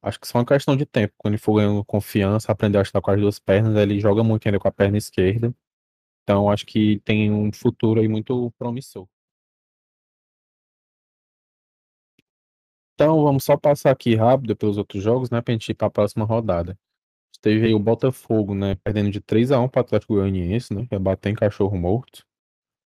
[0.01, 1.15] Acho que só uma questão de tempo.
[1.19, 4.47] Quando ele for ganhando confiança, aprender a chutar com as duas pernas, ele joga muito
[4.47, 5.53] ainda com a perna esquerda.
[6.25, 9.09] Então, acho que tem um futuro aí muito promissor.
[13.01, 15.91] Então, vamos só passar aqui rápido pelos outros jogos, né, pra gente ir para a
[15.91, 16.77] próxima rodada.
[17.41, 20.85] Teve aí o Botafogo, né, perdendo de 3 a 1 para o Atlético Goianiense, né,
[20.85, 22.25] que é bater em cachorro morto.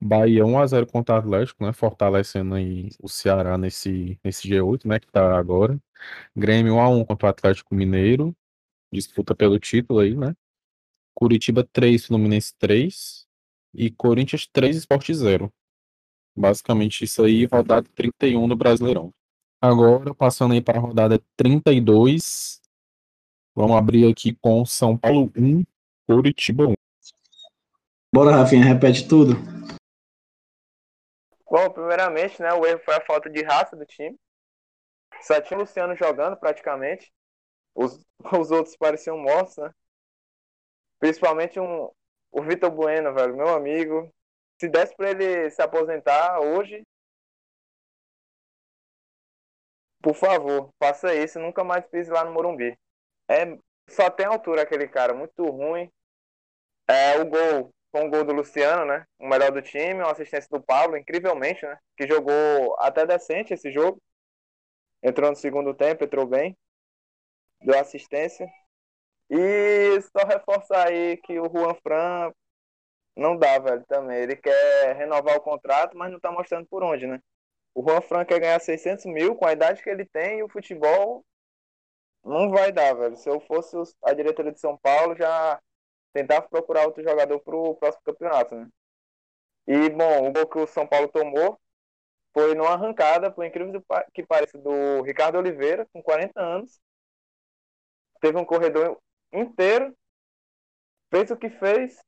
[0.01, 4.85] Bahia 1 a 0 contra o Atlético, né, fortalecendo aí o Ceará nesse, nesse G8,
[4.85, 5.79] né, que tá agora.
[6.35, 8.35] Grêmio 1 a 1 contra o Atlético Mineiro,
[8.91, 10.35] disputa pelo título aí, né.
[11.15, 13.25] Curitiba 3, Fluminense 3
[13.73, 15.53] e Corinthians 3, Sport 0.
[16.35, 19.13] Basicamente isso aí, rodada 31 do Brasileirão.
[19.65, 22.61] Agora, passando aí para a rodada 32,
[23.55, 25.63] vamos abrir aqui com São Paulo 1,
[26.05, 26.73] Curitiba 1.
[28.13, 29.35] Bora, Rafinha, repete tudo.
[31.49, 34.19] Bom, primeiramente, né, o erro foi a falta de raça do time.
[35.21, 37.09] Só tinha o Luciano jogando praticamente.
[37.73, 38.05] Os,
[38.37, 39.71] os outros pareciam mortos, né?
[40.99, 41.89] Principalmente um,
[42.33, 44.13] o Vitor Bueno, velho, meu amigo.
[44.59, 46.83] Se desse para ele se aposentar hoje,
[50.03, 52.77] Por favor, faça isso nunca mais pise lá no Morumbi.
[53.27, 53.57] É,
[53.89, 55.89] só tem altura aquele cara, muito ruim.
[56.87, 59.05] É, o gol com o gol do Luciano, né?
[59.17, 61.77] O melhor do time, uma assistência do Pablo, incrivelmente, né?
[61.95, 64.01] Que jogou até decente esse jogo.
[65.01, 66.57] Entrou no segundo tempo, entrou bem.
[67.61, 68.45] Deu assistência.
[69.29, 72.31] E só reforçar aí que o Juan Fran
[73.15, 74.17] não dá, velho, também.
[74.17, 77.21] Ele quer renovar o contrato, mas não tá mostrando por onde, né?
[77.75, 80.49] O Juan Fran quer ganhar 600 mil com a idade que ele tem e o
[80.49, 81.25] futebol
[82.23, 83.15] não vai dar, velho.
[83.17, 85.61] Se eu fosse a diretoria de São Paulo, já
[86.13, 88.69] tentava procurar outro jogador pro próximo campeonato, né?
[89.67, 91.59] E, bom, o gol que o São Paulo tomou
[92.33, 93.83] foi numa arrancada, por incrível
[94.13, 96.79] que pareça, do Ricardo Oliveira, com 40 anos.
[98.19, 98.99] Teve um corredor
[99.31, 99.95] inteiro,
[101.11, 101.99] fez o que fez,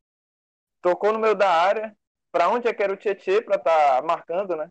[0.81, 1.95] tocou no meio da área,
[2.31, 4.69] para onde é que era o Tietchan para estar tá marcando, né?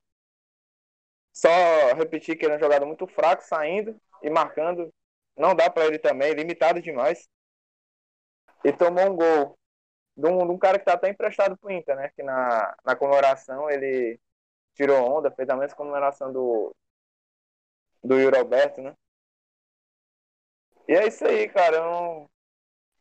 [1.34, 1.48] Só
[1.96, 4.94] repetir que ele é um jogador muito fraco, saindo e marcando.
[5.36, 7.28] Não dá para ele também, limitado demais.
[8.64, 9.58] E tomou um gol
[10.16, 12.10] de um, de um cara que está até emprestado pro Inter, né?
[12.16, 14.20] Que na, na comemoração ele
[14.74, 16.74] tirou onda, fez a mesma comemoração do,
[18.04, 18.94] do Yuri Alberto, né?
[20.88, 21.82] E é isso aí, cara.
[21.88, 22.28] Um,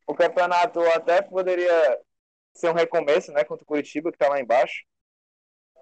[0.07, 1.99] o campeonato até poderia
[2.55, 3.43] ser um recomeço, né?
[3.43, 4.83] Contra o Curitiba, que tá lá embaixo.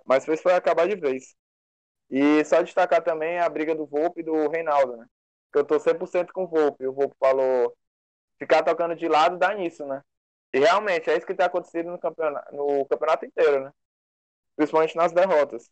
[0.05, 1.35] Mas foi acabar de vez.
[2.11, 5.07] E só destacar também a briga do Volpe e do Reinaldo, né?
[5.53, 6.85] Que eu tô 100% com o Volpe.
[6.87, 7.75] O Volpe falou
[8.39, 10.03] ficar tocando de lado dá nisso, né?
[10.53, 13.71] E realmente é isso que tá acontecendo no campeonato, no campeonato inteiro, né?
[14.55, 15.69] Principalmente nas derrotas.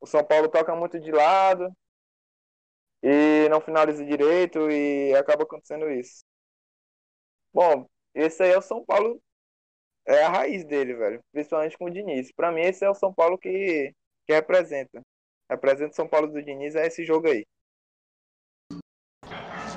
[0.00, 1.72] O São Paulo toca muito de lado
[3.02, 6.24] e não finaliza direito e acaba acontecendo isso.
[7.52, 9.22] Bom, esse aí é o São Paulo,
[10.06, 11.24] é a raiz dele, velho.
[11.32, 12.32] Principalmente com o Diniz.
[12.32, 13.94] Pra mim, esse é o São Paulo que,
[14.26, 15.02] que representa
[15.52, 17.44] representa São Paulo do Diniz é esse jogo aí.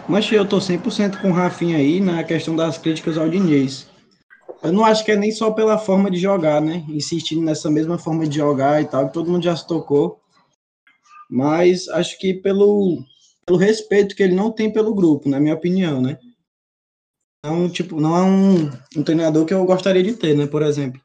[0.07, 3.89] Mas eu tô 100% com o Rafinha aí na questão das críticas ao Diniz.
[4.63, 6.85] Eu não acho que é nem só pela forma de jogar, né?
[6.89, 10.19] Insistindo nessa mesma forma de jogar e tal, que todo mundo já se tocou.
[11.29, 13.03] Mas acho que pelo,
[13.45, 16.17] pelo respeito que ele não tem pelo grupo, na minha opinião, né?
[17.43, 20.47] Não, tipo, não é um, um treinador que eu gostaria de ter, né?
[20.47, 21.01] Por exemplo.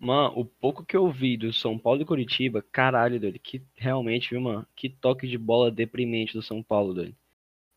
[0.00, 4.30] Mano, o pouco que eu vi do São Paulo e Curitiba, caralho, doido, que realmente,
[4.30, 7.14] viu, mano, que toque de bola deprimente do São Paulo, doido.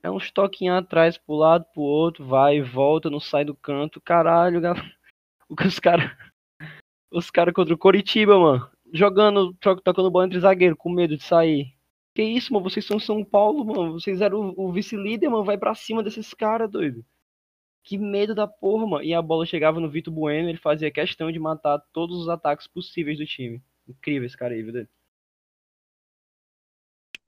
[0.01, 4.61] É uns toquinhos atrás, pro lado, pro outro, vai volta, não sai do canto, caralho,
[4.61, 4.89] galera.
[5.67, 6.11] Os caras.
[7.11, 8.69] Os caras contra o Curitiba, mano.
[8.93, 11.73] Jogando, tocando bola entre zagueiro, com medo de sair.
[12.15, 12.69] Que isso, mano?
[12.69, 13.93] Vocês são São Paulo, mano.
[13.93, 15.43] Vocês eram o, o vice-líder, mano.
[15.43, 17.03] Vai pra cima desses caras, doido.
[17.83, 19.03] Que medo da porra, mano.
[19.03, 22.65] E a bola chegava no Vitor Bueno, ele fazia questão de matar todos os ataques
[22.65, 23.61] possíveis do time.
[23.87, 24.87] Incrível esse cara aí, viu?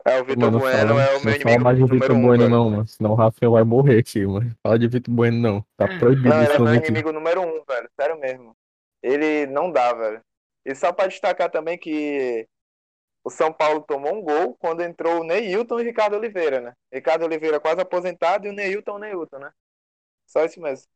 [0.06, 1.44] É, o Vitor Bueno fala, é o meu inimigo.
[1.44, 2.88] Não fala mais de Vitor Bueno, um, não, mano.
[2.88, 4.56] Senão o Rafael vai morrer aqui, mano.
[4.64, 5.66] Fala de Vitor Bueno, não.
[5.76, 6.54] Tá proibido não, isso.
[6.54, 7.90] Ele é meu inimigo número um, velho.
[8.00, 8.56] Sério mesmo.
[9.04, 10.22] Ele não dá, velho.
[10.66, 12.48] E só pra destacar também que
[13.26, 16.74] o São Paulo tomou um gol quando entrou o Neilton e o Ricardo Oliveira, né?
[16.94, 19.52] Ricardo Oliveira quase aposentado e o Neilton o Neilton, né?
[20.26, 20.88] Só isso mesmo.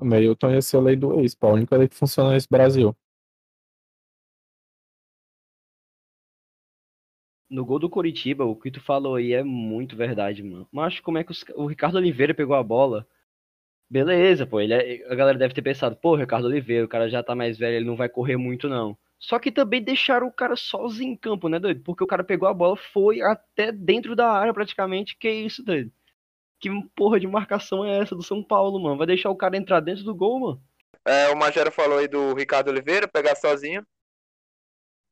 [0.00, 2.96] O Neilton ia ser a lei do ex, a única lei que funciona nesse Brasil.
[7.48, 10.66] No gol do Coritiba, o que tu falou aí é muito verdade, mano.
[10.72, 11.44] Mas como é que os...
[11.54, 13.06] o Ricardo Oliveira pegou a bola?
[13.90, 15.06] Beleza, pô, ele é...
[15.12, 17.86] a galera deve ter pensado, pô, Ricardo Oliveira, o cara já tá mais velho, ele
[17.86, 18.98] não vai correr muito não.
[19.18, 21.82] Só que também deixaram o cara sozinho em campo, né, doido?
[21.82, 25.92] Porque o cara pegou a bola, foi até dentro da área praticamente, que isso, doido?
[26.60, 28.96] Que porra de marcação é essa do São Paulo, mano?
[28.96, 30.62] Vai deixar o cara entrar dentro do gol, mano?
[31.04, 33.86] É, o Magero falou aí do Ricardo Oliveira pegar sozinho.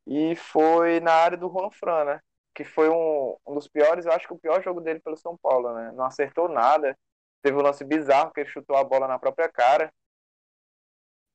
[0.07, 2.21] E foi na área do Juan Fran, né?
[2.55, 5.37] Que foi um, um dos piores, eu acho que o pior jogo dele pelo São
[5.37, 5.93] Paulo, né?
[5.93, 6.97] Não acertou nada.
[7.43, 9.93] Teve um lance bizarro que ele chutou a bola na própria cara.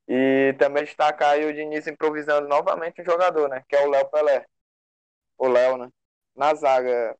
[0.08, 3.63] E também destacar aí o Diniz improvisando novamente um jogador, né?
[3.67, 4.46] Que é o Léo Pelé.
[5.38, 5.89] O Léo, né?
[6.36, 7.15] Na zaga.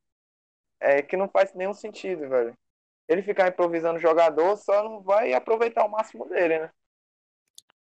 [0.80, 2.56] É que não faz nenhum sentido, velho
[3.08, 6.70] ele ficar improvisando jogador, só não vai aproveitar o máximo dele, né?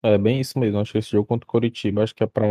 [0.02, 0.80] É bem isso mesmo.
[0.80, 2.44] Acho que esse jogo contra o Coritiba acho que é pra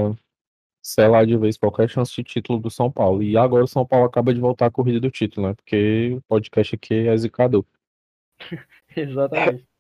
[0.82, 3.22] selar de vez qualquer chance de título do São Paulo.
[3.22, 5.54] E agora o São Paulo acaba de voltar à corrida do título, né?
[5.54, 7.66] Porque o podcast aqui é zicador.
[8.96, 9.68] Exatamente.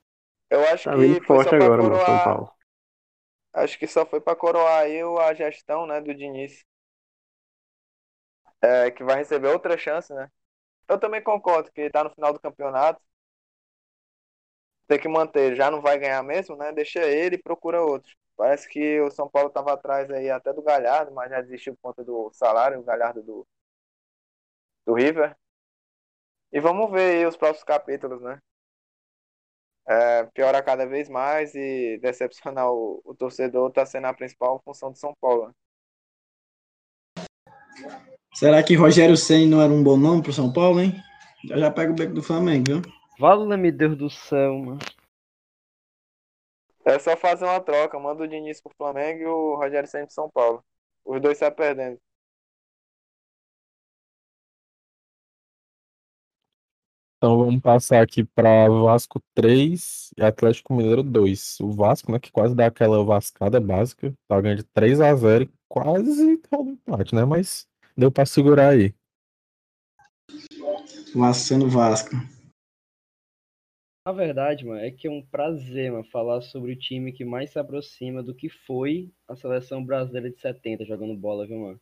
[0.52, 2.06] Eu acho tá que foi só agora, coroar...
[2.06, 2.52] São Paulo.
[3.54, 6.66] Acho que só foi para coroar aí a gestão, né, do Diniz.
[8.62, 10.30] É, que vai receber outra chance, né?
[10.92, 13.02] Eu também concordo que tá no final do campeonato.
[14.88, 16.72] Tem que manter, já não vai ganhar mesmo, né?
[16.72, 18.14] Deixa ele e procura outro.
[18.36, 21.82] Parece que o São Paulo estava atrás aí até do Galhardo, mas já desistiu por
[21.90, 23.48] conta do salário, o Galhardo do,
[24.86, 25.36] do River.
[26.52, 28.40] E vamos ver aí os próximos capítulos, né?
[29.88, 34.92] é, piora cada vez mais e decepcionar o, o torcedor está sendo a principal função
[34.92, 35.54] do São Paulo.
[38.34, 40.96] Será que Rogério Senna não era um bom nome pro São Paulo, hein?
[41.46, 42.82] Já já pega o beco do Flamengo, viu?
[43.20, 44.80] Vala-me Deus do céu, mano.
[46.84, 50.14] É só fazer uma troca, manda o Diniz pro Flamengo e o Rogério Ceni pro
[50.14, 50.64] São Paulo.
[51.06, 52.00] Os dois saem perdendo.
[57.18, 61.60] Então vamos passar aqui para Vasco 3 e Atlético Mineiro 2.
[61.60, 65.44] O Vasco, né, que quase dá aquela vascada básica, tá ganhando de 3 a 0
[65.44, 67.24] e quase rola empate, né?
[67.24, 67.68] Mas
[67.98, 68.94] deu para segurar aí.
[71.14, 72.16] Vasco sendo Vasco.
[74.06, 77.52] Na verdade, mano, é que é um prazer, mano, falar sobre o time que mais
[77.52, 81.82] se aproxima do que foi a seleção brasileira de 70 jogando bola, viu, mano?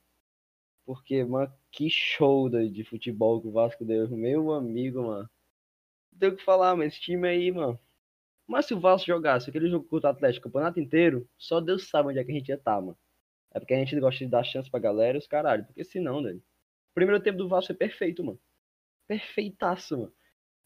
[0.85, 5.29] Porque, mano, que show de de futebol que o Vasco deu, meu amigo, mano.
[6.11, 7.79] Não tem o que falar, mas esse time aí, mano.
[8.45, 11.87] Mas se o Vasco jogasse aquele jogo contra o Atlético o campeonato inteiro, só Deus
[11.87, 12.97] sabe onde é que a gente ia estar, mano.
[13.51, 15.65] É porque a gente gosta de dar chance pra galera e os caralho.
[15.65, 16.37] Porque senão, velho.
[16.37, 18.39] O primeiro tempo do Vasco foi perfeito, mano.
[19.07, 20.13] Perfeitaço, mano.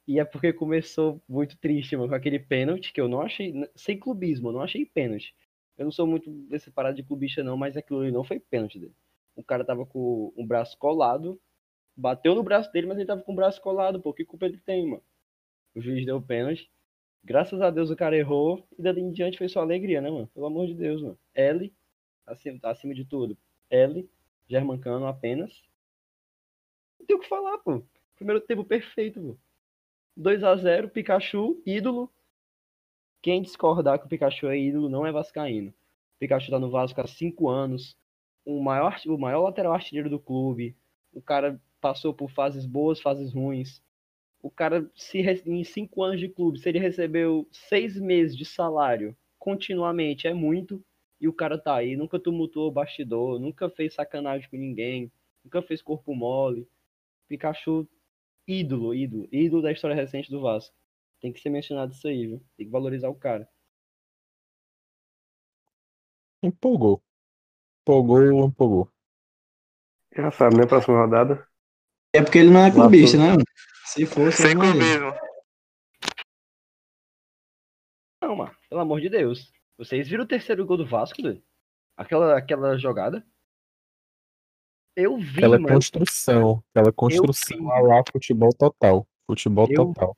[0.07, 3.53] E é porque começou muito triste, mano, com aquele pênalti que eu não achei.
[3.75, 5.33] Sem clubismo, eu não achei pênalti.
[5.77, 8.79] Eu não sou muito desse parado de clubista, não, mas aquilo ali não foi pênalti
[8.79, 8.95] dele.
[9.35, 11.41] O cara tava com o braço colado,
[11.95, 14.13] bateu no braço dele, mas ele tava com o braço colado, pô.
[14.13, 15.03] Que culpa ele tem, mano?
[15.75, 16.69] O juiz deu pênalti.
[17.23, 20.27] Graças a Deus o cara errou e dali em diante foi só alegria, né, mano?
[20.27, 21.17] Pelo amor de Deus, mano.
[21.33, 21.73] L,
[22.25, 23.37] acima, acima de tudo.
[23.69, 24.09] L,
[24.47, 25.63] Germancano apenas.
[26.99, 27.83] Não tem o que falar, pô.
[28.15, 29.37] Primeiro tempo perfeito, pô.
[30.15, 32.11] 2 a 0 Pikachu, ídolo.
[33.21, 35.71] Quem discordar que o Pikachu é ídolo não é vascaíno.
[35.71, 37.97] O Pikachu tá no Vasco há 5 anos.
[38.45, 40.75] O maior, o maior lateral artilheiro do clube.
[41.11, 43.81] O cara passou por fases boas, fases ruins.
[44.41, 49.15] O cara, se em 5 anos de clube, se ele recebeu 6 meses de salário
[49.39, 50.83] continuamente, é muito.
[51.23, 55.09] E o cara tá aí, nunca tumultuou o bastidor, nunca fez sacanagem com ninguém,
[55.41, 56.67] nunca fez corpo mole.
[57.29, 57.87] Pikachu
[58.45, 60.75] ídolo, ídolo, ídolo da história recente do Vasco.
[61.21, 62.45] Tem que ser mencionado isso aí, viu?
[62.57, 63.47] Tem que valorizar o cara.
[66.43, 67.01] Empolgou.
[67.83, 68.91] Empolgou, empolgou.
[70.13, 70.67] Já sabe, né?
[70.67, 71.47] Próxima rodada.
[72.13, 73.41] É porque ele não é clubista, né?
[73.85, 75.13] Se fosse, Sem clubismo.
[78.21, 79.53] Não, mano, pelo amor de Deus.
[79.77, 81.41] Vocês viram o terceiro gol do Vasco, doido?
[81.97, 83.25] Aquela, aquela jogada?
[84.95, 85.73] Eu vi, Aquela mano.
[85.73, 87.63] construção, aquela construção vi.
[87.87, 89.07] lá futebol total.
[89.25, 90.17] Futebol Eu- total.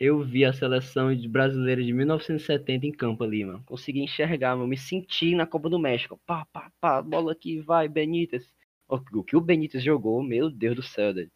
[0.00, 3.62] Eu vi a seleção de- brasileira de 1970 em campo ali, mano.
[3.64, 4.66] Consegui enxergar, mano.
[4.68, 6.18] Me senti na Copa do México.
[6.26, 8.52] Pá, pá, pá, bola aqui, vai, Benítez.
[8.88, 11.30] O o que o Benítez jogou, meu Deus do céu, velho.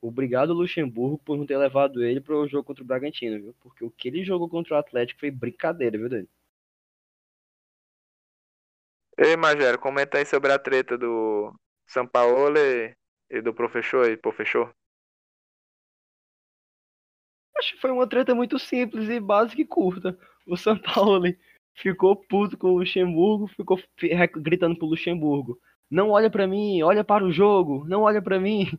[0.00, 3.54] Obrigado, Luxemburgo, por não ter levado ele pro jogo contra o Bragantino, viu?
[3.60, 6.28] Porque o que ele jogou contra o Atlético foi brincadeira, viu, Dani?
[9.20, 11.52] Ei, Magero, comenta aí sobre a treta do
[11.88, 12.94] Sampaoli
[13.28, 14.72] e do professor aí, professor.
[17.56, 20.16] Acho que foi uma treta muito simples e básica e curta.
[20.46, 21.24] O São Paulo
[21.74, 23.80] ficou puto com o Luxemburgo, ficou
[24.36, 25.58] gritando pro Luxemburgo:
[25.90, 28.70] Não olha pra mim, olha para o jogo, não olha pra mim.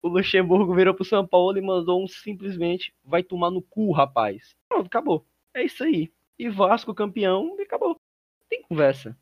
[0.00, 4.56] O Luxemburgo virou pro São Paulo e mandou um simplesmente: Vai tomar no cu, rapaz.
[4.70, 5.26] Pronto, acabou.
[5.52, 6.10] É isso aí.
[6.38, 8.00] E Vasco campeão e acabou.
[8.48, 9.14] Tem conversa.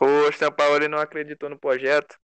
[0.00, 2.18] O Sampaoli não acreditou no projeto.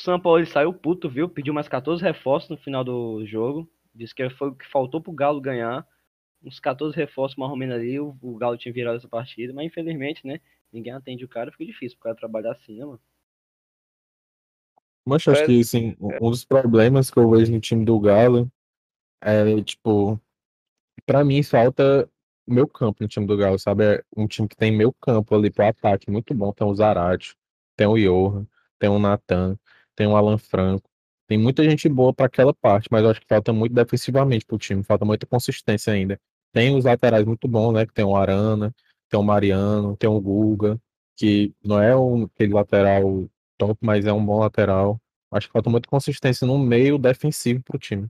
[0.00, 1.28] O São Paulo ele saiu puto, viu?
[1.28, 3.70] Pediu mais 14 reforços no final do jogo.
[3.94, 5.86] Disse que foi o que faltou pro Galo ganhar.
[6.42, 8.00] Uns 14 reforços mais ou menos ali.
[8.00, 9.52] O, o Galo tinha virado essa partida.
[9.52, 10.40] Mas infelizmente, né?
[10.72, 11.52] Ninguém atende o cara.
[11.52, 13.00] Fica difícil pro cara trabalhar assim, né, mano?
[15.06, 18.50] Mas acho que assim, um dos problemas que eu vejo no time do Galo
[19.20, 20.18] é, tipo,
[21.04, 22.10] pra mim falta
[22.46, 23.84] meu campo no time do Galo, sabe?
[23.84, 26.52] É um time que tem meu campo ali pro ataque, muito bom.
[26.52, 27.36] Tem o Zarate,
[27.76, 28.46] tem o Johan,
[28.78, 29.58] tem o Natan,
[29.96, 30.88] tem o Alan Franco.
[31.26, 34.58] Tem muita gente boa pra aquela parte, mas eu acho que falta muito defensivamente pro
[34.58, 36.20] time, falta muita consistência ainda.
[36.52, 37.86] Tem os laterais muito bons, né?
[37.86, 38.74] Que tem o Arana,
[39.08, 40.78] tem o Mariano, tem o Guga,
[41.16, 43.28] que não é um, aquele lateral
[43.58, 45.00] top, mas é um bom lateral.
[45.32, 48.08] Acho que falta muita consistência no meio defensivo pro time.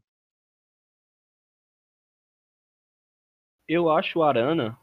[3.68, 4.78] Eu acho o Arana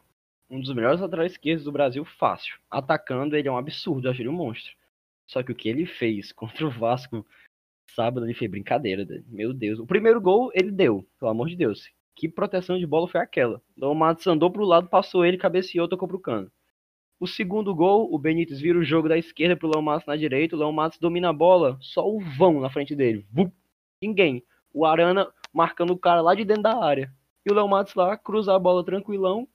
[0.50, 2.60] um dos melhores laterais esquerdos do Brasil fácil.
[2.70, 4.08] Atacando, ele é um absurdo.
[4.08, 4.74] Eu acho ele um monstro.
[5.26, 7.26] Só que o que ele fez contra o Vasco
[7.96, 9.08] sábado ali foi brincadeira.
[9.28, 9.80] Meu Deus.
[9.80, 11.90] O primeiro gol ele deu, pelo amor de Deus.
[12.16, 13.62] Que proteção de bola foi aquela?
[13.82, 16.52] O Matos andou pro lado, passou ele, cabeceou, tocou pro cano.
[17.20, 20.56] O segundo gol, o Benítez vira o jogo da esquerda pro Léo Matos na direita.
[20.56, 23.26] O Léo Matos domina a bola, só o vão na frente dele.
[23.32, 23.54] Vup,
[24.02, 24.44] ninguém.
[24.74, 27.14] O Arana marcando o cara lá de dentro da área.
[27.46, 29.48] E o Léo Matos lá cruza a bola tranquilão.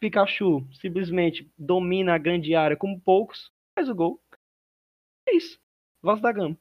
[0.00, 4.20] Pikachu simplesmente domina a grande área como poucos, faz o gol.
[5.28, 5.58] É isso.
[6.02, 6.58] Vasco da Gama.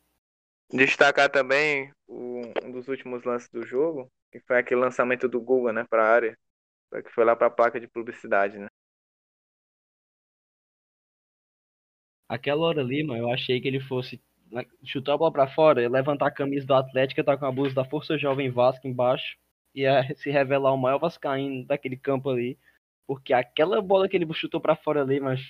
[0.71, 5.73] Destacar também o- um dos últimos lances do jogo, que foi aquele lançamento do Guga,
[5.73, 6.37] né, pra área.
[6.93, 8.67] Só que foi lá pra placa de publicidade, né?
[12.29, 14.21] Aquela hora ali, mano, eu achei que ele fosse
[14.51, 17.51] né, chutar a bola pra fora, levantar a camisa do Atlético, e tá com a
[17.51, 19.35] blusa da Força Jovem Vasco embaixo,
[19.73, 22.57] ia se revelar o maior vascaíno daquele campo ali.
[23.05, 25.41] Porque aquela bola que ele chutou pra fora ali, mas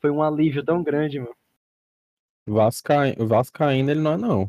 [0.00, 1.36] foi um alívio tão grande, mano.
[2.46, 3.14] Vasca...
[3.18, 4.46] Vascaíno ele não é, não.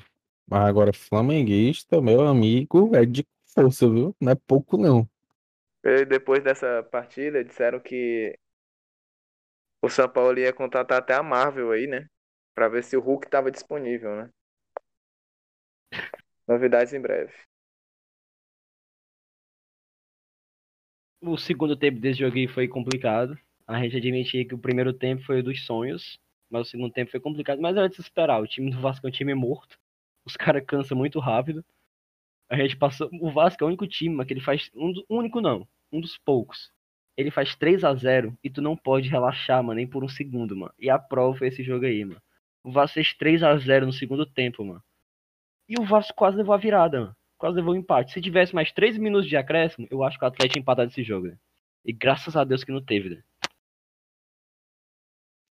[0.48, 4.16] Mas agora, flamenguista, meu amigo, é de força, viu?
[4.20, 5.08] Não é pouco, não.
[5.84, 8.38] E depois dessa partida, disseram que
[9.82, 12.08] o São Paulo ia contratar até a Marvel aí, né?
[12.54, 14.30] Pra ver se o Hulk tava disponível, né?
[16.48, 17.34] Novidades em breve.
[21.24, 23.38] O segundo tempo desse jogo aí foi complicado.
[23.68, 26.20] A gente admitia que o primeiro tempo foi dos sonhos,
[26.50, 27.62] mas o segundo tempo foi complicado.
[27.62, 28.42] Mas era de se esperar.
[28.42, 29.78] O time do Vasco é um time morto.
[30.26, 31.64] Os caras cansam muito rápido.
[32.50, 33.08] A gente passou.
[33.14, 34.72] O Vasco é o único time, mas que ele faz.
[34.74, 35.06] Um do...
[35.08, 35.68] único não.
[35.92, 36.72] Um dos poucos.
[37.16, 40.56] Ele faz 3 a 0 e tu não pode relaxar, mano, nem por um segundo,
[40.56, 40.74] mano.
[40.80, 42.22] E a prova foi esse jogo aí, mano.
[42.64, 44.84] O Vasco fez 3 a 0 no segundo tempo, mano.
[45.70, 47.16] E o Vasco quase levou a virada, mano.
[47.42, 48.12] Quase levou o empate.
[48.12, 51.04] Se tivesse mais 3 minutos de acréscimo, eu acho que o Atlético ia empatar esse
[51.04, 51.38] jogo, né?
[51.84, 53.24] E graças a Deus que não teve, né?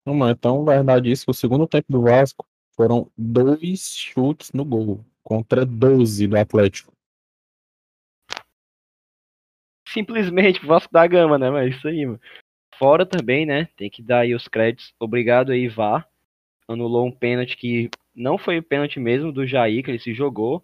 [0.06, 5.66] Não, então, verdade isso, o segundo tempo do Vasco foram dois chutes no gol contra
[5.66, 6.94] 12 do Atlético.
[9.88, 11.50] Simplesmente Vasco da Gama, né?
[11.50, 12.22] Mas isso aí, mano.
[12.76, 13.66] Fora também, né?
[13.76, 14.94] Tem que dar aí os créditos.
[15.00, 16.08] Obrigado aí, VAR.
[16.68, 20.64] Anulou um pênalti que não foi o pênalti mesmo do Jair, que ele se jogou.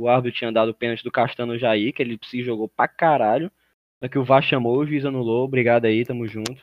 [0.00, 3.52] O árbitro tinha dado o pênalti do Castano Jair, que ele se jogou pra caralho.
[4.02, 5.44] Só que o VAR chamou, o juiz anulou.
[5.44, 6.56] Obrigado aí, tamo junto.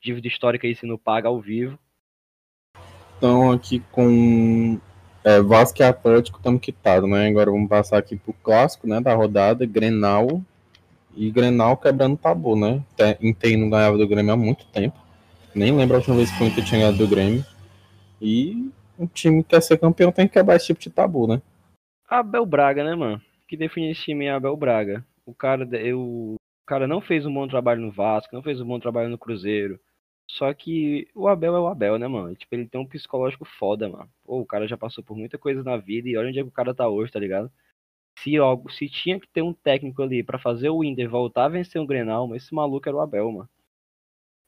[0.00, 1.76] Dívida histórica aí se não paga ao vivo.
[3.18, 4.78] Então, aqui com
[5.24, 7.26] é, Vasco e Atlético estamos quitados, né?
[7.26, 10.40] Agora vamos passar aqui pro clássico, né, da rodada, Grenal.
[11.16, 12.84] E Grenal quebrando tabu, né?
[13.20, 14.96] Inter não ganhava do Grêmio há muito tempo.
[15.52, 17.44] Nem lembro a última vez que o Inter tinha ganhado do Grêmio.
[18.22, 21.42] E um time que quer ser campeão tem que quebrar esse tipo de tabu, né?
[22.08, 23.20] Abel Braga, né, mano?
[23.48, 25.04] Que define esse time é Abel Braga.
[25.26, 28.66] O cara, eu, o cara não fez um bom trabalho no Vasco, não fez um
[28.66, 29.80] bom trabalho no Cruzeiro.
[30.30, 32.34] Só que o Abel é o Abel, né, mano?
[32.34, 34.08] Tipo, ele tem um psicológico foda, mano.
[34.24, 36.48] Pô, o cara já passou por muita coisa na vida e olha onde é que
[36.48, 37.50] o cara tá hoje, tá ligado?
[38.18, 41.48] Se, algo, se tinha que ter um técnico ali pra fazer o Inter voltar a
[41.48, 43.48] vencer o Grenal, mas esse maluco era o Abel, mano.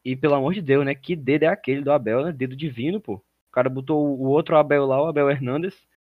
[0.04, 0.94] E pelo amor de Deus, né?
[0.94, 2.32] Que dedo é aquele do Abel, né?
[2.32, 3.14] Dedo divino, pô.
[3.14, 5.76] O cara botou o outro Abel lá, o Abel Hernandes.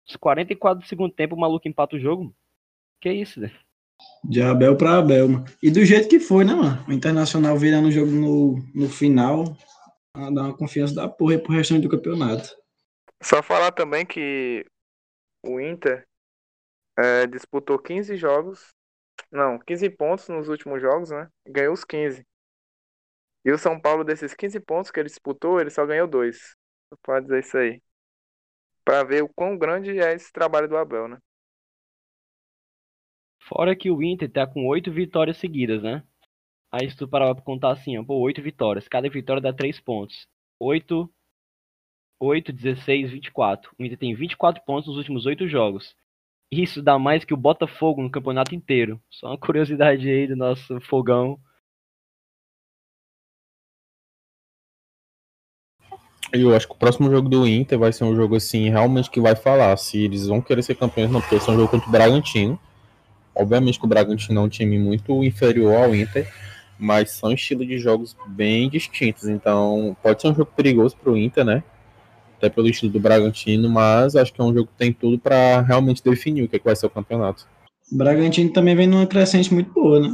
[0.08, 2.34] Os 44 do segundo tempo, o maluco empata o jogo.
[3.02, 3.52] Que isso, né?
[4.24, 5.46] De Abel pra Abel, mano.
[5.62, 6.86] E do jeito que foi, né, mano?
[6.88, 9.58] O Internacional virando o jogo no, no final,
[10.14, 12.56] a dar uma confiança da porra aí pro restante do campeonato.
[13.22, 14.66] Só falar também que
[15.44, 16.06] o Inter
[16.98, 18.74] é, disputou 15 jogos,
[19.32, 21.28] não, 15 pontos nos últimos jogos, né?
[21.48, 22.26] Ganhou os 15.
[23.46, 26.56] E o São Paulo, desses 15 pontos que ele disputou, ele só ganhou dois.
[27.04, 27.82] Pode dizer isso aí.
[28.88, 31.18] Pra ver o quão grande é esse trabalho do Abel, né?
[33.42, 36.06] Fora que o Inter tá com oito vitórias seguidas, né?
[36.72, 38.88] Aí se tu parar pra contar assim, ó, pô, oito vitórias.
[38.88, 40.26] Cada vitória dá três pontos.
[40.58, 41.14] 8,
[42.18, 43.76] 8, 16, 24.
[43.78, 45.94] O Inter tem 24 pontos nos últimos oito jogos.
[46.50, 49.02] Isso dá mais que o Botafogo no campeonato inteiro.
[49.10, 51.38] Só uma curiosidade aí do nosso fogão.
[56.32, 59.22] Eu acho que o próximo jogo do Inter vai ser um jogo assim, realmente que
[59.22, 61.88] vai falar se eles vão querer ser campeões ou não, porque é um jogo contra
[61.88, 62.60] o Bragantino.
[63.34, 66.28] Obviamente que o Bragantino é um time muito inferior ao Inter,
[66.78, 69.28] mas são estilos de jogos bem distintos.
[69.28, 71.64] Então, pode ser um jogo perigoso para o Inter, né?
[72.38, 75.62] Até pelo estilo do Bragantino, mas acho que é um jogo que tem tudo para
[75.62, 77.48] realmente definir o que, é que vai ser o campeonato.
[77.92, 80.10] O Bragantino também vem numa crescente muito boa, né?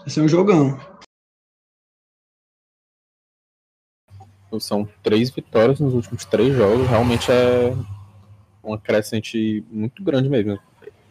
[0.00, 0.78] Vai ser um jogão.
[4.60, 7.74] São três vitórias nos últimos três jogos, realmente é
[8.62, 10.58] uma crescente muito grande mesmo.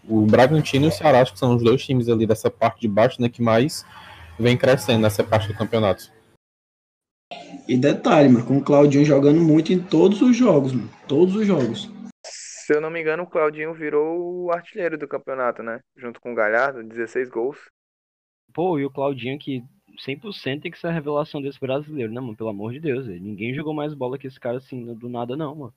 [0.07, 2.87] O Bragantino e o Ceará acho que são os dois times ali dessa parte de
[2.87, 3.85] baixo, né, que mais
[4.37, 6.11] vem crescendo nessa parte do campeonato.
[7.67, 10.89] E detalhe, mano, com o Claudinho jogando muito em todos os jogos, mano.
[11.07, 11.89] Todos os jogos.
[12.25, 15.79] Se eu não me engano, o Claudinho virou o artilheiro do campeonato, né?
[15.95, 17.57] Junto com o Galhardo, 16 gols.
[18.53, 19.63] Pô, e o Claudinho que
[19.97, 22.35] 100% tem que ser a revelação desse brasileiro, né, mano?
[22.35, 25.55] Pelo amor de Deus, ninguém jogou mais bola que esse cara assim do nada, não,
[25.55, 25.73] mano.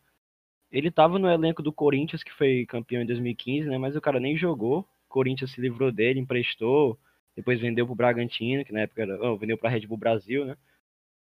[0.70, 3.78] Ele tava no elenco do Corinthians, que foi campeão em 2015, né?
[3.78, 4.80] Mas o cara nem jogou.
[4.80, 6.98] O Corinthians se livrou dele, emprestou.
[7.36, 9.22] Depois vendeu pro Bragantino, que na época era.
[9.22, 10.56] Oh, vendeu pra Red Bull Brasil, né?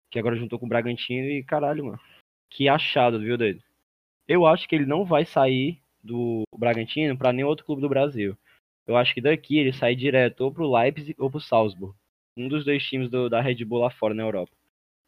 [0.09, 1.99] Que agora juntou com o Bragantino e caralho, mano.
[2.49, 3.61] Que achado, viu, doido?
[4.27, 8.37] Eu acho que ele não vai sair do Bragantino para nenhum outro clube do Brasil.
[8.87, 11.95] Eu acho que daqui ele sai direto ou pro Leipzig ou pro Salzburg.
[12.39, 14.51] Um dos dois times do, da Red Bull lá fora na Europa.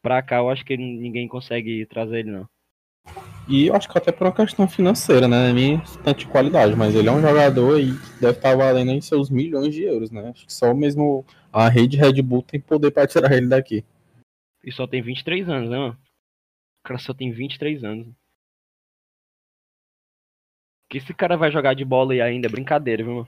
[0.02, 2.50] Pra cá eu acho que ninguém consegue trazer ele, não.
[3.48, 5.52] E eu acho que até por uma questão financeira, né?
[5.54, 9.30] Nem tanto de qualidade, mas ele é um jogador e deve estar valendo em seus
[9.30, 10.30] milhões de euros, né?
[10.30, 13.84] Acho que só mesmo a rede Red Bull tem poder para tirar ele daqui.
[14.64, 15.98] E só tem 23 anos, né, mano?
[16.84, 18.08] O cara só tem 23 anos.
[20.90, 23.28] Que esse cara vai jogar de bola e ainda é brincadeira, viu, mano?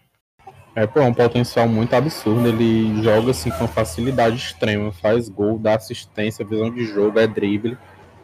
[0.75, 2.47] É, pô, é um potencial muito absurdo.
[2.47, 7.77] Ele joga assim com facilidade extrema, faz gol, dá assistência, visão de jogo, é drible.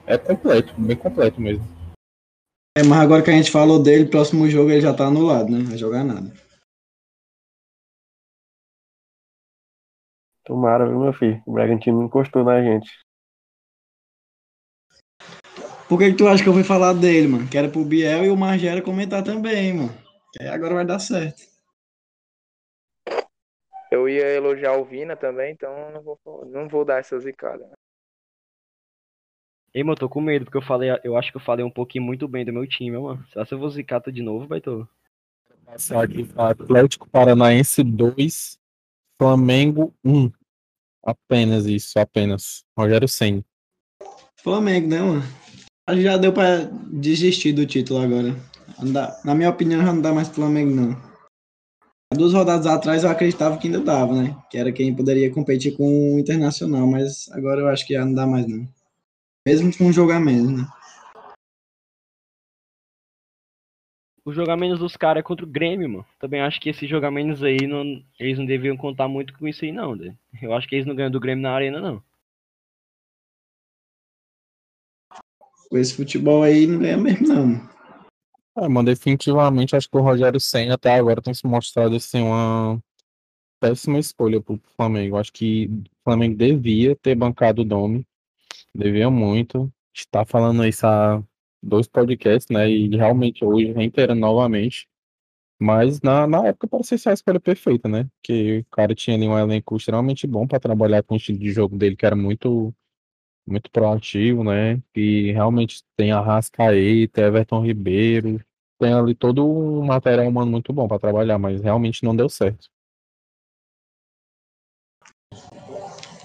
[0.08, 1.64] É completo, bem completo mesmo.
[2.76, 5.64] É, mas agora que a gente falou dele, próximo jogo ele já tá anulado, né?
[5.64, 6.34] Vai jogar nada.
[10.44, 11.44] Tomara, viu, meu filho?
[11.46, 12.90] O Bragantino encostou na gente.
[15.88, 17.48] Por que, que tu acha que eu fui falar dele, mano?
[17.48, 19.96] Que era pro Biel e o Margera comentar também, mano.
[20.34, 21.50] Que agora vai dar certo.
[23.92, 27.66] Eu ia elogiar o Vina também, então não vou, não vou dar essa zicada.
[27.66, 27.74] Né?
[29.74, 32.04] Ei, mano, tô com medo, porque eu falei, eu acho que eu falei um pouquinho
[32.04, 33.26] muito bem do meu time, mano.
[33.32, 34.88] Será que eu vou zicar de novo, Baitô?
[35.66, 38.60] Passar aqui Atlético Paranaense 2,
[39.20, 40.32] Flamengo 1.
[41.04, 42.64] Apenas isso, apenas.
[42.78, 43.44] Rogério Senna.
[44.38, 45.24] Flamengo, né, mano?
[46.02, 48.36] Já deu pra desistir do título agora.
[49.24, 51.09] Na minha opinião, já não dá mais Flamengo, não.
[52.12, 54.36] Duas rodadas atrás eu acreditava que ainda dava, né?
[54.50, 58.16] Que era quem poderia competir com o Internacional, mas agora eu acho que já não
[58.16, 58.68] dá mais, não.
[59.46, 60.68] Mesmo com um jogar menos, né?
[64.26, 66.06] O jogar menos dos caras é contra o Grêmio, mano.
[66.20, 69.64] Também acho que esse jogar menos aí, não, eles não deviam contar muito com isso
[69.64, 69.96] aí, não.
[69.96, 70.16] Né?
[70.42, 72.02] Eu acho que eles não ganham do Grêmio na arena, não.
[75.70, 77.79] Com esse futebol aí, não ganha mesmo, não.
[78.62, 82.82] É, definitivamente acho que o Rogério Senna até agora tem se mostrado assim, uma
[83.60, 85.18] péssima escolha pro Flamengo.
[85.18, 88.06] Acho que o Flamengo devia ter bancado o Domi.
[88.76, 89.72] Devia muito.
[89.94, 91.24] Está falando isso há
[91.64, 92.70] dois podcasts, né?
[92.70, 94.88] E realmente hoje reiterando novamente.
[95.60, 98.10] Mas na, na época parecia ser a escolha perfeita, né?
[98.24, 101.52] Que o cara tinha ali um elenco extremamente bom para trabalhar com o estilo de
[101.52, 102.74] jogo dele, que era muito
[103.48, 104.82] muito proativo, né?
[104.96, 108.40] E realmente tem a Rascaeta, Everton Ribeiro,
[108.80, 112.70] tem ali todo um material humano muito bom para trabalhar, mas realmente não deu certo.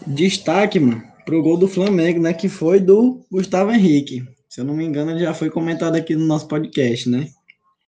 [0.06, 2.32] Destaque, mano, pro gol do Flamengo, né?
[2.32, 4.22] Que foi do Gustavo Henrique.
[4.48, 7.26] Se eu não me engano, ele já foi comentado aqui no nosso podcast, né?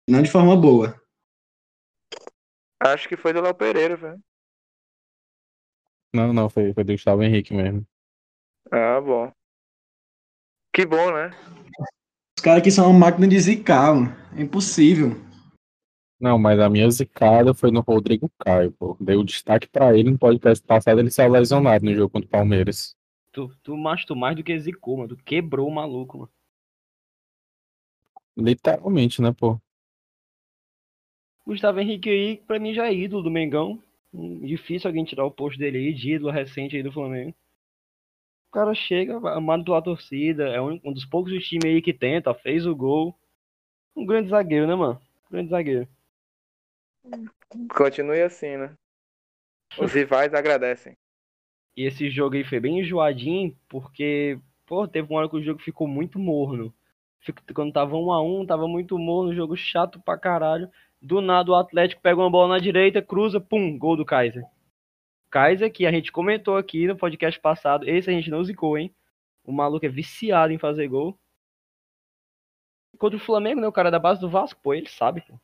[0.10, 1.00] Não de forma boa.
[2.82, 4.20] Acho que foi do Léo Pereira, velho.
[6.14, 7.86] Não, não, foi, foi do Gustavo Henrique mesmo.
[8.72, 9.32] Ah, bom.
[10.74, 11.32] Que bom, né?
[12.38, 14.16] Os caras aqui são uma máquina de zicar, mano.
[14.36, 15.12] É impossível.
[16.20, 18.98] Não, mas a minha zicada foi no Rodrigo Caio, pô.
[19.00, 22.32] Dei o destaque pra ele no podcast passado, ele saiu lesionado no jogo contra o
[22.32, 22.96] Palmeiras.
[23.32, 25.10] Tu, tu macho mais do que zicou, mano.
[25.10, 26.32] Tu quebrou o maluco, mano.
[28.38, 29.60] Literalmente, né, pô?
[31.46, 33.82] Gustavo Henrique aí, pra mim já é ídolo do Mengão.
[34.14, 37.36] Difícil alguém tirar o posto dele aí, de ídolo recente aí do Flamengo.
[38.56, 42.34] O cara chega, amado pela torcida, é um, um dos poucos times aí que tenta,
[42.34, 43.14] fez o gol.
[43.94, 44.98] Um grande zagueiro, né, mano?
[45.28, 45.86] Um grande zagueiro.
[47.76, 48.74] Continue assim, né?
[49.78, 50.96] Os rivais agradecem.
[51.76, 55.62] E esse jogo aí foi bem enjoadinho, porque, pô, teve uma hora que o jogo
[55.62, 56.74] ficou muito morno.
[57.54, 60.72] Quando tava um a um, tava muito morno, jogo chato pra caralho.
[61.02, 64.46] Do nada o Atlético pega uma bola na direita, cruza, pum, gol do Kaiser.
[65.36, 68.96] Kaiser, que a gente comentou aqui no podcast passado, esse a gente não zicou, hein?
[69.44, 71.20] O maluco é viciado em fazer gol.
[72.98, 73.68] Contra o Flamengo, né?
[73.68, 75.38] O cara da base do Vasco, pô, ele sabe, pô.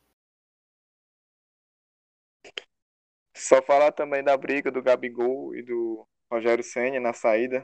[3.36, 7.62] Só falar também da briga do Gabigol e do Rogério Senna na saída.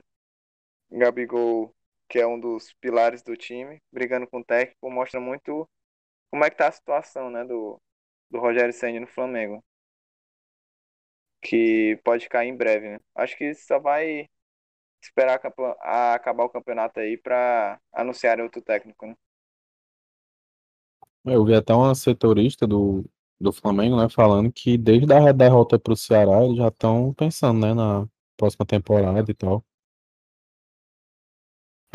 [0.91, 1.75] Gabigol,
[2.11, 5.67] que é um dos pilares do time, brigando com o técnico, mostra muito
[6.31, 7.81] como é que tá a situação, né, do,
[8.31, 9.65] do Rogério Senna no Flamengo.
[11.41, 13.01] Que pode cair em breve, né?
[13.15, 14.29] Acho que só vai
[15.03, 15.41] esperar
[15.81, 19.15] a acabar o campeonato aí para anunciar outro técnico, né?
[21.25, 23.05] Eu vi até uma setorista do,
[23.41, 27.61] do Flamengo, né, falando que desde a derrota para o Ceará eles já estão pensando,
[27.61, 29.65] né, na próxima temporada e tal.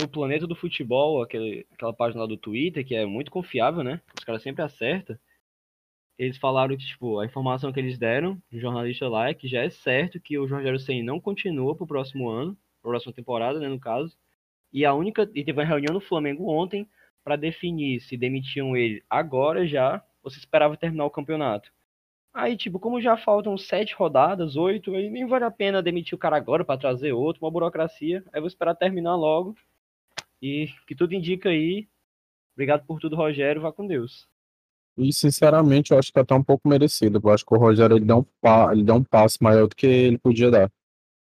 [0.02, 4.02] O Planeta do Futebol, aquele, aquela página lá do Twitter, que é muito confiável, né?
[4.18, 5.18] Os caras sempre acertam.
[6.18, 9.64] Eles falaram que, tipo, a informação que eles deram, o jornalista lá, é que já
[9.64, 13.68] é certo que o Rogério Ceni não continua pro próximo ano, pra próxima temporada, né,
[13.68, 14.16] no caso.
[14.72, 15.30] E a única.
[15.36, 16.88] E teve uma reunião no Flamengo ontem
[17.24, 21.72] para definir se demitiam ele agora já, ou se esperava terminar o campeonato.
[22.34, 26.18] Aí, tipo, como já faltam sete rodadas, oito, aí nem vale a pena demitir o
[26.18, 28.24] cara agora para trazer outro, uma burocracia.
[28.34, 29.56] Aí vou esperar terminar logo.
[30.42, 31.88] E que tudo indica aí.
[32.56, 33.62] Obrigado por tudo, Rogério.
[33.62, 34.28] Vá com Deus.
[34.98, 37.20] E, sinceramente, eu acho que é até um pouco merecido.
[37.24, 38.72] Eu acho que o Rogério ele deu um, pa...
[38.72, 40.72] ele deu um passo maior do que ele podia dar.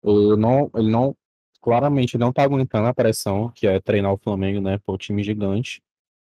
[0.04, 1.16] Eu não, ele não,
[1.62, 5.24] claramente, ele não tá aguentando a pressão, que é treinar o Flamengo, né, por time
[5.24, 5.82] gigante.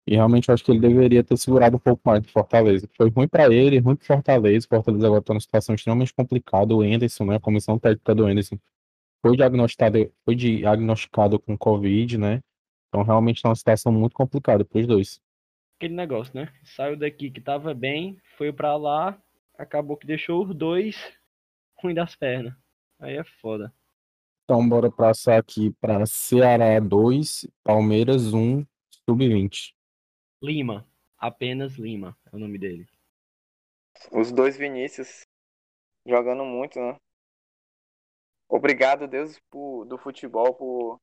[0.07, 2.89] E realmente eu acho que ele deveria ter segurado um pouco mais do Fortaleza.
[2.97, 4.65] Foi ruim para ele, ruim pro Fortaleza.
[4.65, 6.75] O Fortaleza agora está numa situação extremamente complicada.
[6.75, 8.57] O Enderson, né, a comissão técnica do Enderson,
[9.21, 12.41] foi diagnosticado, foi diagnosticado com Covid, né?
[12.89, 15.21] Então realmente está uma situação muito complicada para os dois.
[15.81, 16.47] Aquele negócio, né?
[16.63, 19.19] Saiu daqui que tava bem, foi para lá,
[19.57, 20.95] acabou que deixou os dois
[21.73, 22.53] ruim das pernas.
[22.99, 23.73] Aí é foda.
[24.43, 28.63] Então bora passar aqui para Ceará 2, Palmeiras 1,
[29.09, 29.73] Sub-20.
[30.43, 30.87] Lima.
[31.17, 32.87] Apenas Lima é o nome dele.
[34.11, 35.23] Os dois Vinícius
[36.05, 36.95] jogando muito, né?
[38.47, 41.01] Obrigado, Deus, por, do futebol, por,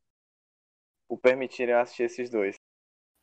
[1.09, 2.55] por permitirem assistir esses dois.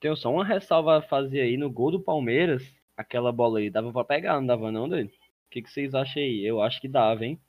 [0.06, 2.62] Tenho só uma ressalva a fazer aí no gol do Palmeiras.
[2.96, 5.08] Aquela bola aí, dava pra pegar, não dava não, dele?
[5.08, 6.46] O que, que vocês acham aí?
[6.46, 7.40] Eu acho que dava, hein?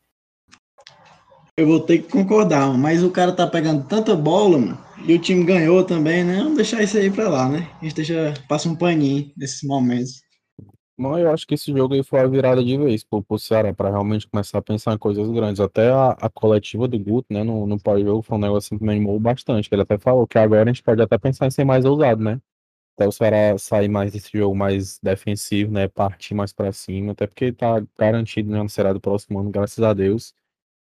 [1.55, 5.19] Eu vou ter que concordar, mas o cara tá pegando tanta bola, mano, e o
[5.19, 6.39] time ganhou também, né?
[6.39, 7.71] Vamos deixar isso aí pra lá, né?
[7.79, 10.23] A gente deixa, passa um paninho nesses momentos.
[10.99, 13.72] Mas eu acho que esse jogo aí foi a virada de vez pro, pro Ceará,
[13.74, 15.61] pra realmente começar a pensar em coisas grandes.
[15.61, 18.92] Até a, a coletiva do Guto, né, no, no pós-jogo, foi um negócio que me
[18.92, 19.68] animou bastante.
[19.70, 22.40] Ele até falou que agora a gente pode até pensar em ser mais ousado, né?
[22.97, 25.88] Até o Ceará sair mais desse jogo mais defensivo, né?
[25.88, 29.82] Partir mais pra cima, até porque tá garantido, né, no Ceará do próximo ano, graças
[29.84, 30.34] a Deus.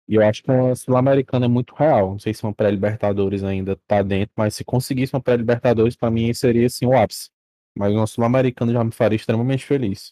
[0.08, 2.12] E eu acho que uma Sul-Americana é muito real.
[2.12, 6.32] Não sei se uma pré-Libertadores ainda tá dentro, mas se conseguisse uma pré-Libertadores, para mim
[6.32, 7.30] seria assim o ápice.
[7.76, 10.10] Mas uma Sul-Americana já me faria extremamente feliz.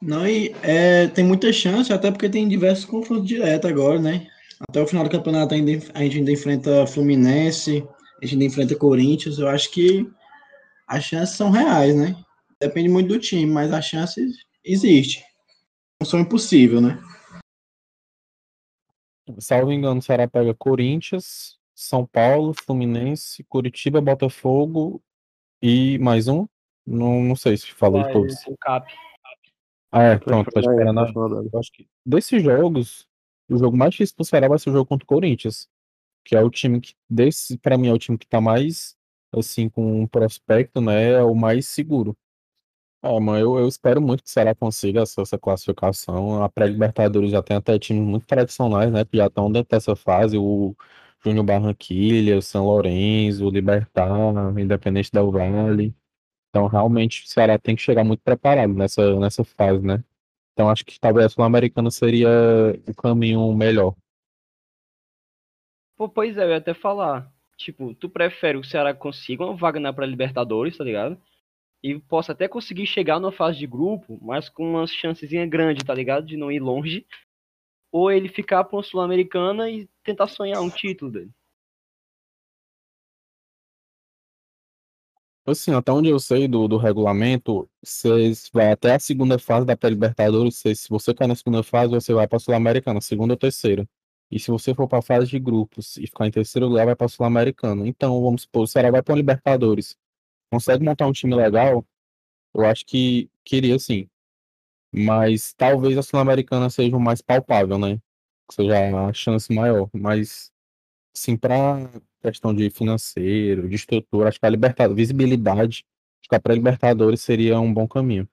[0.00, 4.28] Não, e é, tem muita chance, até porque tem diversos confrontos diretos agora, né?
[4.68, 7.86] Até o final do campeonato ainda, a gente ainda enfrenta Fluminense,
[8.20, 9.38] a gente ainda enfrenta Corinthians.
[9.38, 10.08] Eu acho que
[10.86, 12.16] as chances são reais, né?
[12.60, 15.22] Depende muito do time, mas as chances existem.
[16.00, 16.98] Não são impossíveis, né?
[19.38, 25.00] Salvo engano, o Ceará pega Corinthians, São Paulo, Fluminense, Curitiba, Botafogo
[25.62, 26.44] e mais um.
[26.84, 28.34] Não, não sei se falei de todos.
[28.48, 28.92] O Cap.
[29.92, 30.98] Ah, é, pronto, tá esperando.
[30.98, 31.12] a-
[31.52, 33.06] Eu acho que desses jogos,
[33.48, 35.68] o jogo mais difícil pro Ceará vai ser o jogo contra o Corinthians.
[36.24, 38.96] Que é o time que, desse, pra mim, é o time que tá mais,
[39.32, 41.12] assim, com um prospecto, né?
[41.12, 42.16] É o mais seguro.
[43.00, 46.42] Ah, mano, eu, eu espero muito que o Ceará consiga essa, essa classificação.
[46.42, 49.04] A pré-Libertadores já tem até times muito tradicionais, né?
[49.04, 50.36] Que já estão dentro dessa fase.
[50.36, 50.74] O
[51.24, 55.94] Júnior Barranquilla, o São Lourenço, o Libertad, o Independente Del Valle.
[56.50, 60.02] Então, realmente, o Ceará tem que chegar muito preparado nessa, nessa fase, né?
[60.52, 62.28] Então, acho que talvez a Sul-Americana seria
[62.88, 63.94] o caminho melhor.
[65.96, 67.32] Pô, pois é, eu ia até falar.
[67.56, 71.20] Tipo, tu prefere que o Ceará consiga uma vaga na pré-Libertadores, tá ligado?
[71.82, 75.92] E possa até conseguir chegar numa fase de grupo, mas com uma chancezinha grande, tá
[75.92, 76.26] ligado?
[76.26, 77.06] De não ir longe.
[77.90, 81.30] Ou ele ficar pra uma Sul-Americana e tentar sonhar um título dele.
[85.46, 89.74] Assim, até onde eu sei do, do regulamento, você vai até a segunda fase da
[89.74, 90.56] pré-Libertadores.
[90.58, 93.88] Se você cair na segunda fase, você vai para Sul-Americana, segunda ou terceira.
[94.30, 97.08] E se você for para fase de grupos e ficar em terceiro lugar, vai para
[97.08, 97.88] Sul-Americana.
[97.88, 99.96] Então, vamos supor, o Ceará vai para a Libertadores.
[100.52, 101.84] Consegue montar um time legal?
[102.54, 104.08] Eu acho que queria sim.
[104.92, 107.98] Mas talvez a Sul-Americana seja o mais palpável, né?
[108.48, 109.88] Que seja a chance maior.
[109.92, 110.50] Mas,
[111.12, 111.88] sim, para
[112.22, 115.84] questão de financeiro, de estrutura, acho que a visibilidade,
[116.20, 118.28] acho que a pré-Libertadores seria um bom caminho.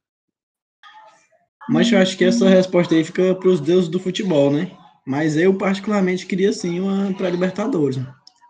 [1.68, 4.72] Mas eu acho que essa resposta aí fica para os deuses do futebol, né?
[5.06, 8.00] Mas eu, particularmente, queria sim uma pré-Libertadores.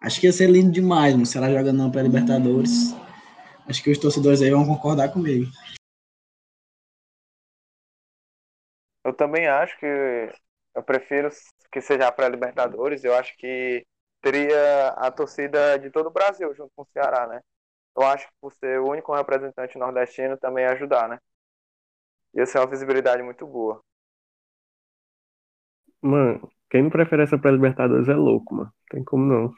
[0.02, 1.26] Acho que ia ser lindo demais, mano.
[1.26, 2.96] Será jogando uma pré-Libertadores?
[3.68, 5.50] Acho que os torcedores aí vão concordar comigo.
[9.06, 9.86] Eu também acho que
[10.76, 11.30] eu prefiro
[11.72, 13.04] que seja a pré-Libertadores.
[13.04, 13.86] Eu acho que
[14.22, 17.42] teria a torcida de todo o Brasil junto com o Ceará, né?
[17.96, 21.20] Eu acho que por ser o único representante nordestino também ajudar, né?
[22.36, 23.82] Ia ser uma visibilidade muito boa.
[26.02, 28.74] Mano, quem não prefere essa pré-Libertadores é louco, mano.
[28.90, 29.54] Tem como não.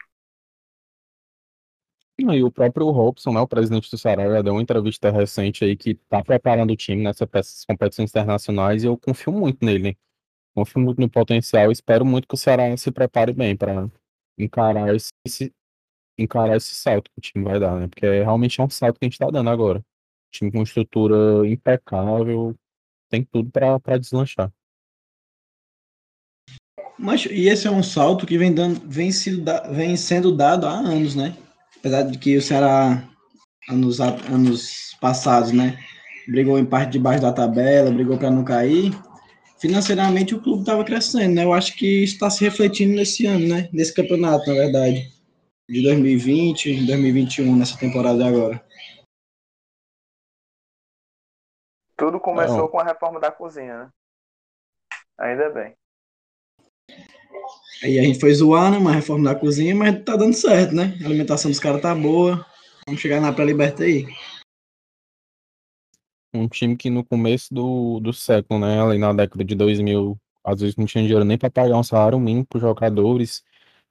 [2.20, 5.94] E o próprio Robson, né, o presidente do já deu uma entrevista recente aí que
[5.94, 9.96] tá preparando o time nessas competições internacionais e eu confio muito nele.
[10.56, 13.88] Confio muito no potencial, espero muito que o Ceará se prepare bem para
[14.36, 15.54] encarar esse,
[16.18, 17.88] encarar esse salto que o time vai dar, né?
[17.88, 19.86] Porque realmente é um salto que a gente tá dando agora.
[20.32, 22.56] time com estrutura impecável,
[23.10, 24.52] tem tudo para deslanchar.
[26.98, 30.72] Mas, e esse é um salto que vem, dando, vem, sido, vem sendo dado há
[30.72, 31.38] anos, né?
[31.88, 33.02] Apesar de que o Ceará,
[33.70, 35.80] anos, anos passados, né?
[36.28, 38.92] Brigou em parte debaixo da tabela, brigou para não cair.
[39.58, 41.46] Financeiramente o clube estava crescendo, né?
[41.46, 43.70] Eu acho que está se refletindo nesse ano, né?
[43.72, 45.10] Nesse campeonato, na verdade.
[45.70, 48.62] De 2020, 2021, nessa temporada agora.
[51.96, 53.90] Tudo começou com a reforma da cozinha, né?
[55.18, 55.74] Ainda bem.
[57.84, 58.78] Aí a gente foi zoar, né?
[58.78, 60.98] Uma reforma da cozinha, mas tá dando certo, né?
[61.02, 62.46] A alimentação dos caras tá boa.
[62.88, 64.08] Vamos chegar na pré-liberta aí.
[66.34, 68.82] Um time que no começo do, do século, né?
[68.82, 72.20] Ali na década de 2000, às vezes não tinha dinheiro nem para pagar um salário
[72.20, 73.44] mínimo para jogadores.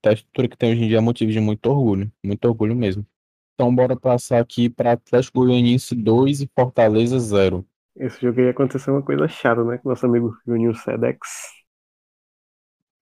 [0.04, 2.10] A estrutura que tem hoje em dia é motivo de muito orgulho.
[2.24, 3.06] Muito orgulho mesmo.
[3.54, 7.66] Então, bora passar aqui para Atlético Goianiense 2 e Fortaleza 0.
[7.96, 9.78] Esse jogo aí aconteceu uma coisa chata, né?
[9.78, 11.55] Com nosso amigo Juninho Sedex.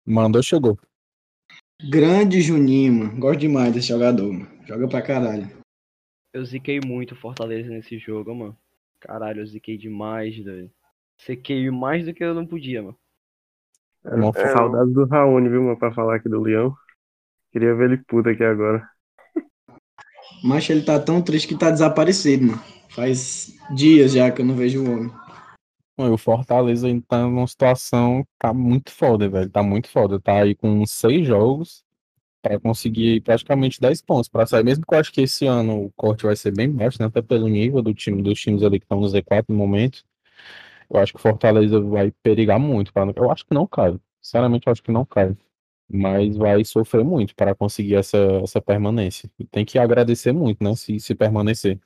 [0.05, 0.77] Mandou, chegou.
[1.89, 3.19] Grande Juninho, mano.
[3.19, 4.47] Gosto demais desse jogador, mano.
[4.65, 5.49] Joga pra caralho.
[6.33, 8.57] Eu ziquei muito Fortaleza nesse jogo, mano.
[8.99, 10.71] Caralho, eu ziquei demais, velho.
[11.17, 12.97] Sequei mais do que eu não podia, mano.
[14.05, 16.75] É, é, saudade do Raoni, viu, mano, pra falar aqui do Leão.
[17.51, 18.89] Queria ver ele puto aqui agora.
[20.43, 22.63] Mas ele tá tão triste que tá desaparecido, mano.
[22.89, 25.22] Faz dias já que eu não vejo o homem.
[25.97, 29.49] O Fortaleza tá numa situação tá muito foda, velho.
[29.49, 30.19] Tá muito foda.
[30.19, 31.83] Tá aí com seis jogos
[32.41, 34.63] para conseguir praticamente 10 pontos para sair.
[34.63, 37.07] Mesmo que eu acho que esse ano o corte vai ser bem baixo, né?
[37.07, 40.03] Até pelo nível do time, dos times ali que estão no Z4 no momento.
[40.89, 42.93] Eu acho que o Fortaleza vai perigar muito.
[42.93, 43.05] Pra...
[43.15, 43.97] Eu acho que não cai.
[44.21, 45.35] Sinceramente, eu acho que não cai.
[45.89, 49.29] Mas vai sofrer muito para conseguir essa, essa permanência.
[49.51, 50.75] Tem que agradecer muito, né?
[50.75, 51.79] Se, se permanecer.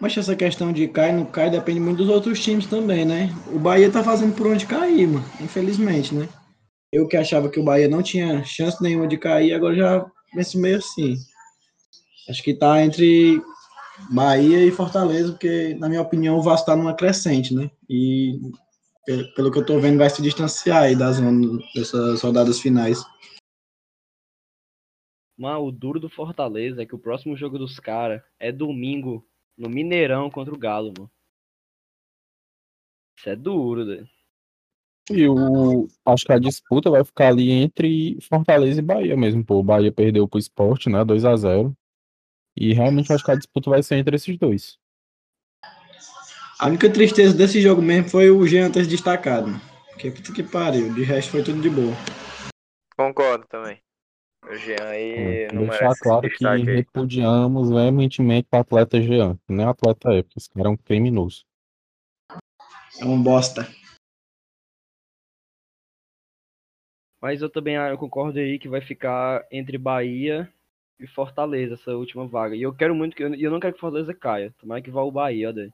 [0.00, 3.28] Mas essa questão de cai não cai depende muito dos outros times também, né?
[3.52, 5.24] O Bahia tá fazendo por onde cair, mano.
[5.40, 6.26] Infelizmente, né?
[6.90, 10.58] Eu que achava que o Bahia não tinha chance nenhuma de cair, agora já penso
[10.58, 11.16] meio assim.
[12.28, 13.42] Acho que tá entre
[14.10, 17.70] Bahia e Fortaleza, porque, na minha opinião, o Vasco tá numa crescente, né?
[17.88, 18.40] E
[19.36, 21.18] pelo que eu tô vendo, vai se distanciar aí das
[21.74, 23.04] dessas rodadas finais.
[25.36, 29.26] Mas o duro do Fortaleza é que o próximo jogo dos caras é domingo
[29.60, 31.10] no Mineirão contra o Galo, mano.
[33.16, 34.08] Isso é duro, né?
[35.10, 39.56] E o, acho que a disputa vai ficar ali entre Fortaleza e Bahia mesmo, pô.
[39.56, 41.04] O Bahia perdeu pro esporte, né?
[41.04, 41.76] 2 a 0
[42.56, 44.78] E realmente acho que a disputa vai ser entre esses dois.
[46.58, 49.60] A única tristeza desse jogo mesmo foi o Jean ter destacado.
[49.98, 50.94] Que puta que pariu.
[50.94, 51.94] De resto foi tudo de boa.
[52.96, 53.78] Concordo também.
[54.42, 56.62] O Jean aí é, não deixar claro que aí.
[56.62, 60.76] repudiamos veementemente o atleta Jean, que não é atleta é, porque esse cara é um
[60.76, 61.44] criminoso.
[63.00, 63.68] É um bosta.
[67.20, 70.50] Mas eu também eu concordo aí que vai ficar entre Bahia
[70.98, 72.56] e Fortaleza essa última vaga.
[72.56, 74.54] E eu quero muito que eu não quero que Fortaleza caia.
[74.58, 75.70] Tomara que vá o Bahia, daí.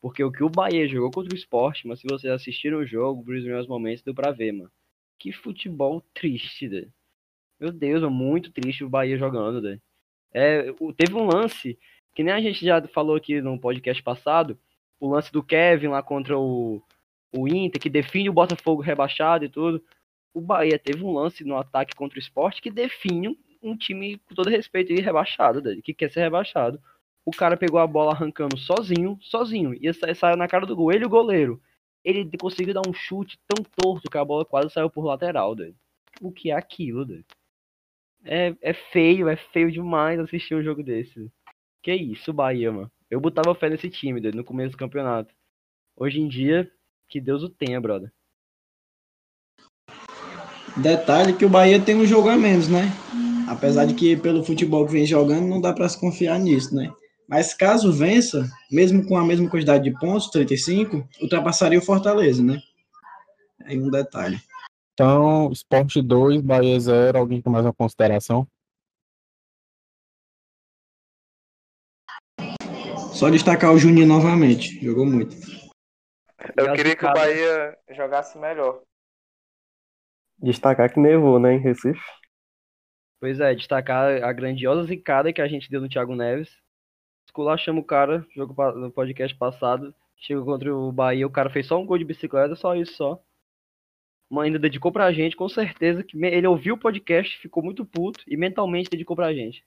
[0.00, 3.24] Porque o que o Bahia jogou contra o esporte, mas se vocês assistiram o jogo,
[3.24, 4.70] por meus momentos, deu pra ver, mano.
[5.18, 6.88] Que futebol triste, daí.
[7.58, 9.80] Meu Deus, é muito triste o Bahia jogando, né?
[10.32, 11.78] É, teve um lance,
[12.14, 14.58] que nem a gente já falou aqui no podcast passado,
[15.00, 16.82] o lance do Kevin lá contra o,
[17.32, 19.82] o Inter, que define o Botafogo rebaixado e tudo.
[20.34, 24.18] O Bahia teve um lance no ataque contra o esporte que define um, um time,
[24.18, 25.80] com todo respeito, aí, rebaixado, né?
[25.82, 26.78] que quer ser rebaixado.
[27.24, 30.92] O cara pegou a bola arrancando sozinho, sozinho, e saiu na cara do gol.
[30.92, 31.60] Ele e o goleiro.
[32.04, 35.72] Ele conseguiu dar um chute tão torto que a bola quase saiu por lateral, né?
[36.20, 37.22] O que é aquilo, né?
[38.28, 41.30] É, é feio, é feio demais assistir um jogo desse.
[41.82, 42.90] Que isso, Bahia, mano.
[43.08, 45.32] Eu botava fé nesse time, no começo do campeonato.
[45.96, 46.68] Hoje em dia,
[47.08, 48.12] que Deus o tenha, brother.
[50.76, 52.90] Detalhe que o Bahia tem um jogo a menos, né?
[53.48, 56.92] Apesar de que pelo futebol que vem jogando, não dá para se confiar nisso, né?
[57.28, 62.60] Mas caso vença, mesmo com a mesma quantidade de pontos, 35, ultrapassaria o Fortaleza, né?
[63.64, 64.38] Aí um detalhe.
[64.98, 67.18] Então, Sport 2, Bahia 0.
[67.18, 68.48] Alguém com mais uma consideração?
[73.12, 74.82] Só destacar o Juninho novamente.
[74.82, 75.36] Jogou muito.
[76.56, 78.80] Eu queria que o Bahia jogasse melhor.
[80.38, 82.00] Destacar que nevou, né, em Recife.
[83.20, 86.56] Pois é, destacar a grandiosa zicada que a gente deu no Thiago Neves.
[87.28, 89.94] Esculachamos o cara, jogo no podcast passado.
[90.16, 93.22] Chegou contra o Bahia, o cara fez só um gol de bicicleta, só isso só.
[94.30, 98.24] Mas ainda dedicou pra gente, com certeza que ele ouviu o podcast, ficou muito puto
[98.26, 99.64] e mentalmente dedicou pra gente.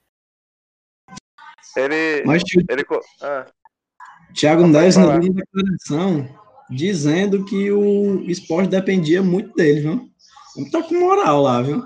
[1.75, 2.23] Ele.
[2.25, 2.83] Mas ele
[3.21, 3.45] ah,
[4.33, 6.27] Thiago Neves não deu declaração
[6.69, 10.09] dizendo que o esporte dependia muito dele, viu?
[10.57, 11.83] Ele tá com moral lá, viu?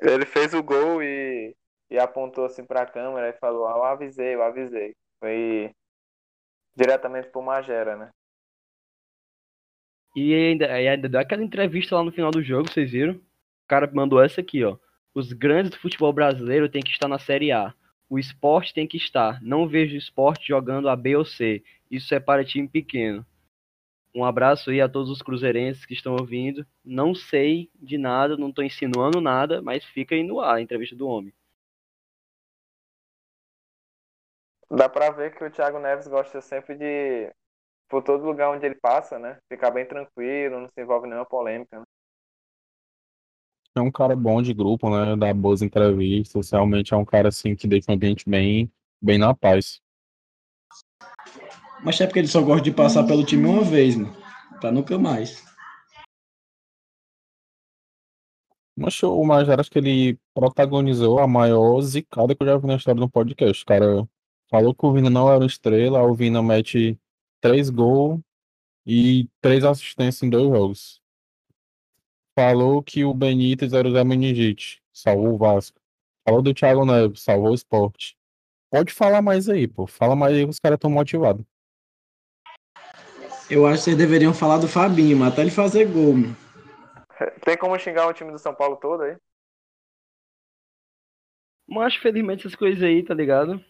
[0.00, 1.56] ele fez o gol e,
[1.90, 4.94] e apontou assim pra câmera e falou: Ah, eu avisei, eu avisei.
[5.20, 5.74] Foi
[6.78, 8.10] diretamente pro Magera, né?
[10.14, 13.14] E ainda, ainda deu aquela entrevista lá no final do jogo, vocês viram?
[13.14, 14.78] O cara mandou essa aqui, ó.
[15.12, 17.74] Os grandes do futebol brasileiro têm que estar na Série A.
[18.08, 19.42] O esporte tem que estar.
[19.42, 21.62] Não vejo esporte jogando a B ou C.
[21.90, 23.26] Isso é para time pequeno.
[24.14, 26.66] Um abraço aí a todos os cruzeirenses que estão ouvindo.
[26.84, 30.96] Não sei de nada, não tô insinuando nada, mas fica aí no ar a entrevista
[30.96, 31.32] do homem.
[34.70, 37.32] Dá pra ver que o Thiago Neves gosta sempre de,
[37.88, 39.38] por todo lugar onde ele passa, né?
[39.50, 41.78] Ficar bem tranquilo, não se envolve em nenhuma polêmica.
[41.78, 41.84] Né?
[43.76, 45.16] É um cara bom de grupo, né?
[45.16, 46.50] Dá boas entrevistas.
[46.50, 49.80] Realmente é um cara assim que deixa o ambiente bem, bem na paz.
[51.82, 54.14] Mas é porque ele só gosta de passar pelo time uma vez, mano.
[54.60, 55.46] Pra nunca mais.
[58.76, 62.76] Mas o Majara, acho que ele protagonizou a maior zicada que eu já vi na
[62.76, 63.62] história do podcast.
[63.62, 64.08] O cara
[64.50, 66.98] falou que o Vina não era uma estrela, o Vina mete
[67.40, 68.20] três gols
[68.86, 71.02] e três assistências em dois jogos.
[72.34, 75.80] Falou que o Benítez era o Zé Meningite, salvou o Vasco.
[76.24, 78.16] Falou do Thiago Neves, salvou o esporte.
[78.70, 79.86] Pode falar mais aí, pô.
[79.86, 81.44] Fala mais aí que os caras estão motivados.
[83.50, 86.36] Eu acho que vocês deveriam falar do Fabinho, mas até ele fazer gol, mano.
[87.44, 89.16] Tem como xingar o time do São Paulo todo aí?
[91.66, 93.62] Mas felizmente essas coisas aí, tá ligado?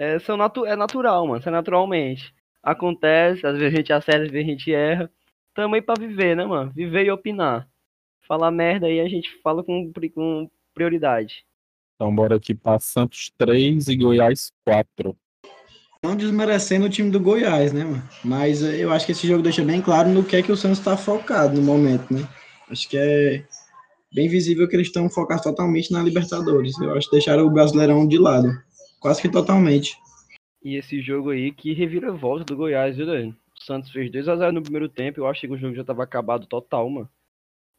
[0.00, 1.40] É, são natu é natural, mano.
[1.40, 2.34] Isso é naturalmente.
[2.62, 5.10] Acontece, às vezes a gente acerta, às vezes a gente erra.
[5.54, 6.72] Tamo aí pra viver, né, mano?
[6.74, 7.68] Viver e opinar.
[8.26, 11.44] Falar merda aí a gente fala com, com prioridade.
[11.94, 15.14] Então bora aqui pra Santos 3 e Goiás 4.
[16.02, 18.02] Não desmerecendo o time do Goiás, né, mano?
[18.24, 20.56] Mas eh, eu acho que esse jogo deixa bem claro no que é que o
[20.56, 22.26] Santos tá focado no momento, né?
[22.70, 23.44] Acho que é
[24.14, 26.80] bem visível que eles estão focados totalmente na Libertadores.
[26.80, 28.48] Eu acho que deixaram o Brasileirão de lado.
[29.00, 29.98] Quase que totalmente.
[30.62, 33.34] E esse jogo aí que revira a volta do Goiás, viu, Dani?
[33.56, 35.18] O Santos fez 2x0 no primeiro tempo.
[35.18, 37.08] Eu achei que o jogo já tava acabado total, mano.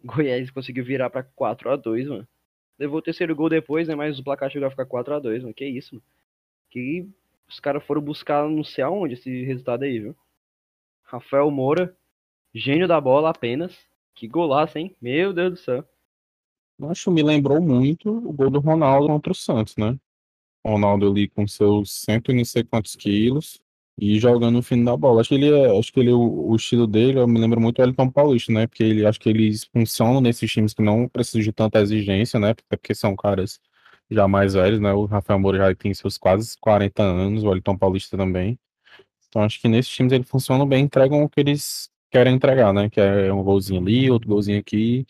[0.03, 2.28] O Goiás conseguiu virar pra 4x2, mano.
[2.80, 3.93] Levou o terceiro gol depois, né?
[3.93, 5.53] Mas o placar chegou a ficar 4x2, mano.
[5.53, 6.03] Que isso, mano.
[6.72, 7.07] Que
[7.47, 10.15] os caras foram buscar não sei aonde esse resultado aí, viu?
[11.03, 11.95] Rafael Moura,
[12.51, 13.78] gênio da bola apenas.
[14.15, 14.95] Que golaço, hein?
[14.99, 15.86] Meu Deus do céu.
[16.80, 19.99] Eu Acho que me lembrou muito o gol do Ronaldo contra o Santos, né?
[20.66, 23.59] Ronaldo ali com seus cento e não sei quantos quilos
[23.99, 25.22] e jogando no fim da bola.
[25.22, 27.78] Acho que ele é, acho que ele, o, o estilo dele, eu me lembro muito
[27.78, 28.68] do Elton Paulista, né?
[28.68, 32.53] Porque ele acho que eles funcionam nesses times que não precisam de tanta exigência, né?
[32.70, 33.59] Porque são caras
[34.09, 34.91] já mais velhos, né?
[34.93, 38.57] O Rafael Moura já tem seus quase 40 anos, o Elton Paulista também.
[39.28, 42.89] Então acho que nesses times eles funcionam bem, entregam o que eles querem entregar, né?
[42.89, 45.05] Que é um golzinho ali, outro golzinho aqui.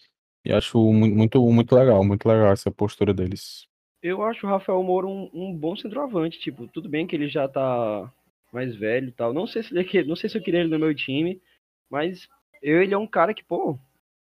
[0.45, 3.67] E acho mu- muito, muito legal, muito legal essa postura deles.
[4.01, 6.39] Eu acho o Rafael Moura um, um bom centroavante.
[6.39, 8.11] Tipo, tudo bem que ele já tá
[8.51, 9.33] mais velho e tal.
[9.33, 11.41] Não sei se ele, que- não sei se eu queria ele no meu time,
[11.89, 12.27] mas
[12.61, 13.77] eu, ele é um cara que, pô,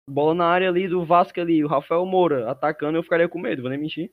[0.07, 3.61] bola na área ali do Vasco ali, o Rafael Moura atacando, eu ficaria com medo,
[3.61, 4.11] vou nem mentir.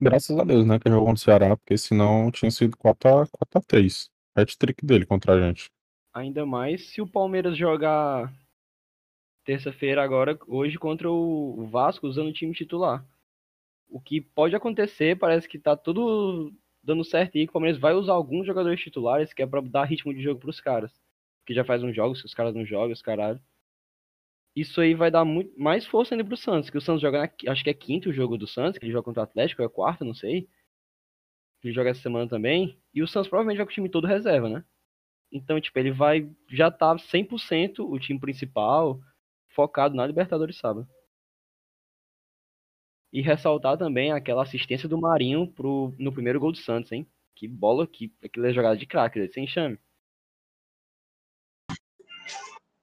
[0.00, 4.10] Graças a Deus, né, que jogou no Ceará, porque senão tinha sido 4x3.
[4.36, 5.70] Hat-trick dele contra a gente.
[6.14, 8.32] Ainda mais se o Palmeiras jogar
[9.44, 13.04] terça-feira agora, hoje, contra o Vasco, usando o time titular.
[13.92, 16.50] O que pode acontecer, parece que tá tudo
[16.82, 20.14] dando certo que o Palmeiras vai usar alguns jogadores titulares, que é pra dar ritmo
[20.14, 20.90] de jogo pros caras.
[21.40, 23.38] Porque já faz uns jogos que os caras não jogam, os caralho.
[24.56, 27.50] Isso aí vai dar muito mais força ainda pro Santos, que o Santos joga, na,
[27.50, 30.04] acho que é quinto jogo do Santos, que ele joga contra o Atlético, é quarto,
[30.04, 30.48] não sei.
[31.62, 32.78] Ele joga essa semana também.
[32.94, 34.64] E o Santos provavelmente vai com o time todo reserva, né?
[35.30, 39.00] Então, tipo, ele vai já tá 100% o time principal
[39.48, 40.88] focado na Libertadores sábado.
[43.12, 47.06] E ressaltar também aquela assistência do Marinho pro, no primeiro gol do Santos, hein?
[47.36, 49.78] Que bola, que aquilo é jogada de craque, sem chame.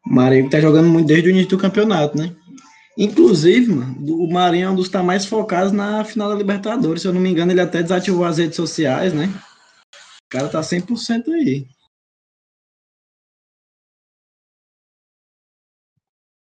[0.05, 2.36] Marinho tá jogando muito desde o início do campeonato, né?
[2.97, 7.01] Inclusive, mano, o Marinho é um dos que tá mais focados na final da Libertadores.
[7.01, 9.27] Se eu não me engano, ele até desativou as redes sociais, né?
[10.25, 11.65] O cara tá 100% aí.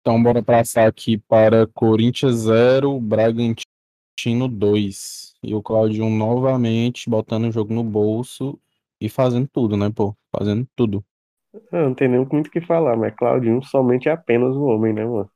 [0.07, 5.33] Então, bora passar aqui para Corinthians 0, Bragantino 2.
[5.43, 8.61] E o Claudio novamente botando o jogo no bolso
[9.01, 10.15] e fazendo tudo, né, pô?
[10.31, 11.03] Fazendo tudo.
[11.73, 14.93] Ah, não tem nem muito o que falar, mas Claudinho somente é apenas o homem,
[14.93, 15.31] né, mano?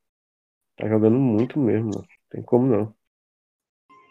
[0.76, 2.06] Tá jogando muito mesmo, mano.
[2.28, 2.94] Tem como não.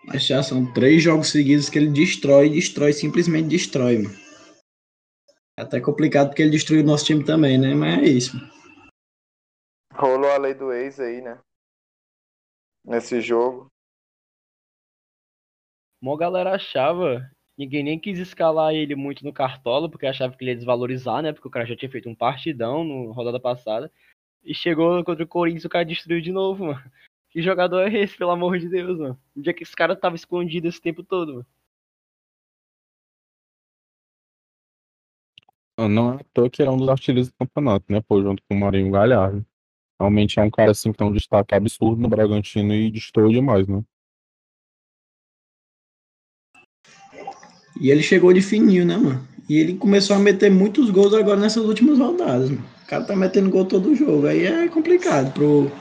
[0.07, 4.15] Mas já são três jogos seguidos que ele destrói, destrói, simplesmente destrói, mano.
[5.55, 7.75] É até complicado porque ele destruiu o nosso time também, né?
[7.75, 8.56] Mas é isso.
[9.97, 11.39] Rolou a lei do ex aí, né?
[12.85, 13.67] Nesse jogo.
[15.99, 17.27] Mó galera achava,
[17.57, 21.33] ninguém nem quis escalar ele muito no Cartola, porque achava que ele ia desvalorizar, né?
[21.33, 23.91] Porque o cara já tinha feito um partidão no rodada passada.
[24.43, 26.91] E chegou contra o Corinthians, o cara destruiu de novo, mano.
[27.29, 29.19] Que jogador é esse, pelo amor de Deus, mano?
[29.35, 31.33] Onde é que esse cara tava escondido esse tempo todo,
[35.79, 35.89] mano?
[35.89, 38.43] Não é à toa que ele é um dos artilheiros do campeonato, né, pô, junto
[38.47, 39.45] com o Marinho Galhardo.
[39.99, 43.67] Realmente é um cara assim que tem um destaque absurdo no Bragantino e destoou demais,
[43.67, 43.83] né?
[47.79, 49.27] E ele chegou de fininho, né, mano?
[49.49, 52.65] E ele começou a meter muitos gols agora nessas últimas rodadas, mano.
[52.83, 54.27] O cara tá metendo gol todo jogo.
[54.27, 55.71] Aí é complicado pro,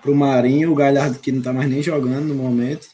[0.00, 2.88] pro Marinho, o Galhardo que não tá mais nem jogando no momento.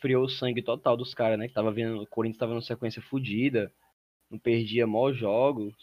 [0.00, 1.48] Friou o sangue total dos caras, né?
[1.48, 3.72] Que tava vendo, o Corinthians tava numa sequência fodida,
[4.30, 5.74] não perdia mó jogos,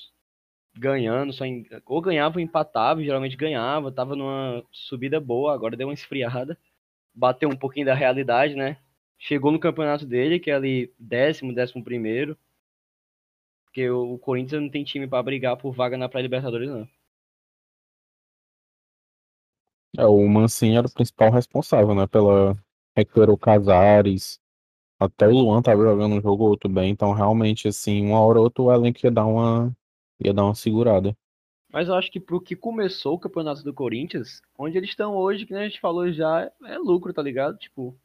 [0.78, 5.88] ganhando, só em- ou ganhava ou empatava, geralmente ganhava, tava numa subida boa, agora deu
[5.88, 6.58] uma esfriada,
[7.16, 8.78] bateu um pouquinho da realidade, né?
[9.20, 12.38] Chegou no campeonato dele, que é ali décimo, décimo primeiro,
[13.66, 16.88] porque o Corinthians não tem time pra brigar por vaga na pré-libertadores, não.
[19.98, 22.56] É, o Mancini era o principal responsável, né, pela
[22.98, 24.40] recuperou Casares,
[25.00, 28.40] até o Luan tava jogando um jogo ou outro bem, então realmente assim, uma hora
[28.40, 29.76] ou outra o elenco ia dar uma
[30.24, 31.16] ia dar uma segurada.
[31.72, 35.46] Mas eu acho que pro que começou o campeonato do Corinthians, onde eles estão hoje,
[35.46, 37.58] que a gente falou já, é lucro, tá ligado?
[37.58, 37.98] Tipo,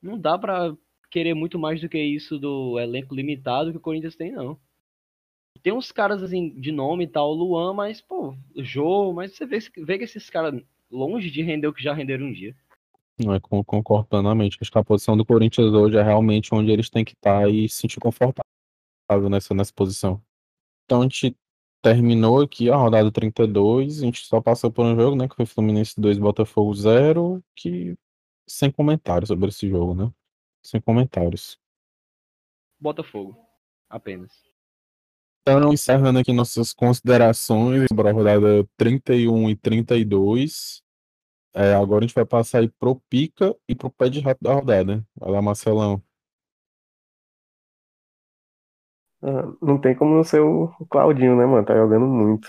[0.00, 0.76] não dá pra
[1.10, 4.58] querer muito mais do que isso do elenco limitado que o Corinthians tem, não.
[5.62, 9.58] Tem uns caras, assim, de nome e tal, Luan, mas, pô, Jô, mas você vê,
[9.78, 12.54] vê que esses caras, longe de render o que já renderam um dia.
[13.18, 14.58] Não é con- concordo plenamente.
[14.60, 17.68] Acho que a posição do Corinthians hoje é realmente onde eles têm que estar e
[17.68, 18.44] se sentir confortável
[19.30, 20.22] nessa, nessa posição.
[20.86, 21.36] Então a gente
[21.82, 25.44] terminou aqui a rodada 32, a gente só passou por um jogo, né, que foi
[25.46, 27.96] Fluminense 2, Botafogo 0, que
[28.48, 30.10] sem comentários sobre esse jogo, né?
[30.62, 31.58] Sem comentários.
[32.78, 33.36] Botafogo,
[33.88, 34.32] apenas.
[35.42, 40.82] Então, encerrando aqui nossas considerações sobre a rodada 31 e 32.
[41.54, 44.52] É, agora a gente vai passar aí pro pica e pro pé de rato da
[44.52, 45.06] rodada.
[45.16, 46.02] Vai lá, Marcelão.
[49.62, 51.64] Não tem como não ser o Claudinho, né, mano?
[51.66, 52.48] Tá jogando muito.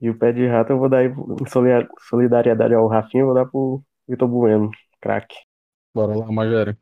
[0.00, 1.46] E o pé de rato eu vou dar aí, em
[2.00, 4.70] solidariedade ao Rafinha, eu vou dar pro Vitor Bueno,
[5.00, 5.36] craque.
[5.94, 6.76] Bora lá, Magério.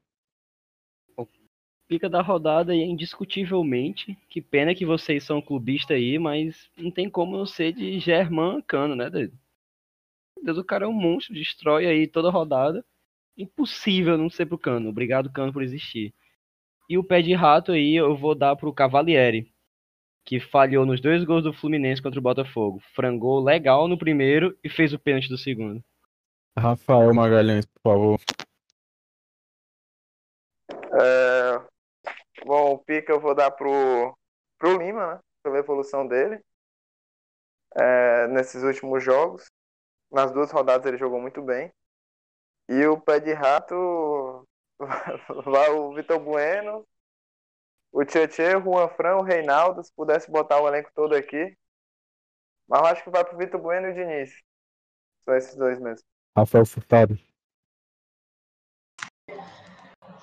[1.86, 4.16] Pica da rodada e é indiscutivelmente.
[4.28, 8.62] Que pena que vocês são clubistas aí, mas não tem como não ser de Germán
[8.62, 9.36] Cano, né, doido?
[10.42, 12.84] Deus, o cara é um monstro, destrói aí toda rodada.
[13.36, 14.88] Impossível não ser pro Cano.
[14.88, 16.14] Obrigado, Cano, por existir.
[16.90, 19.54] E o pé de rato aí eu vou dar pro Cavalieri,
[20.24, 22.82] que falhou nos dois gols do Fluminense contra o Botafogo.
[22.96, 25.80] Frangou legal no primeiro e fez o pênalti do segundo.
[26.58, 28.20] Rafael Magalhães, por favor.
[31.00, 31.64] É,
[32.44, 34.12] Bom, o pica eu vou dar pro,
[34.58, 35.20] pro Lima, né?
[35.44, 36.42] Pela evolução dele.
[37.76, 39.46] É, nesses últimos jogos.
[40.10, 41.72] Nas duas rodadas ele jogou muito bem.
[42.68, 44.44] E o pé de rato
[45.44, 46.86] vai o Vitor Bueno,
[47.92, 51.56] o Tietê, o Juan Fran, o Reinaldo, se pudesse botar o elenco todo aqui.
[52.68, 54.30] Mas eu acho que vai pro Vitor Bueno e o Diniz.
[55.24, 56.06] Só esses dois mesmo.
[56.36, 57.18] Rafael Furtado.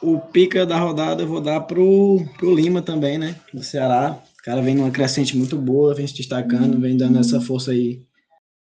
[0.01, 3.39] O pica da rodada eu vou dar pro, pro Lima também, né?
[3.53, 4.11] Do Ceará.
[4.39, 8.05] O cara vem numa crescente muito boa, vem se destacando, vem dando essa força aí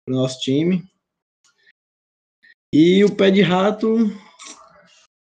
[0.06, 0.82] pro nosso time.
[2.72, 3.96] E o pé de rato,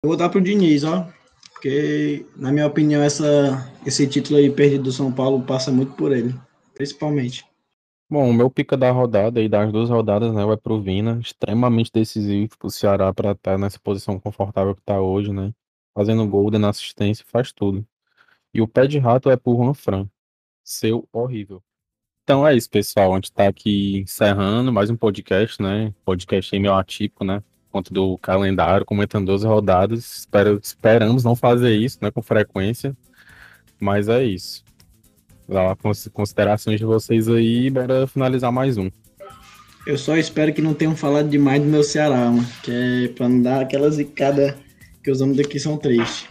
[0.02, 1.08] eu vou dar pro Diniz, ó.
[1.52, 6.10] Porque, na minha opinião, essa, esse título aí perdido do São Paulo passa muito por
[6.10, 6.34] ele.
[6.74, 7.46] Principalmente.
[8.10, 11.92] Bom, o meu pica da rodada e das duas rodadas, né, vai pro Vina, extremamente
[11.92, 15.52] decisivo pro Ceará para estar nessa posição confortável que tá hoje, né?
[15.94, 17.86] Fazendo gol, dando assistência, faz tudo.
[18.52, 20.08] E o pé de rato é pro Juan Fran.
[20.64, 21.62] Seu horrível.
[22.24, 23.12] Então é isso, pessoal.
[23.12, 25.94] A gente tá aqui encerrando mais um podcast, né?
[26.04, 27.42] Podcast meio atípico, né?
[27.72, 30.18] Conta do calendário, comentando 12 rodadas.
[30.18, 32.10] Espero, esperamos não fazer isso, né?
[32.10, 32.94] Com frequência.
[33.80, 34.62] Mas é isso.
[35.48, 38.90] Lá cons- considerações de vocês aí, bora finalizar mais um.
[39.86, 42.46] Eu só espero que não tenham falado demais do meu Ceará, mano.
[42.62, 44.56] Que é pra não dar aquela zicada
[45.02, 46.28] que os homens daqui são tristes.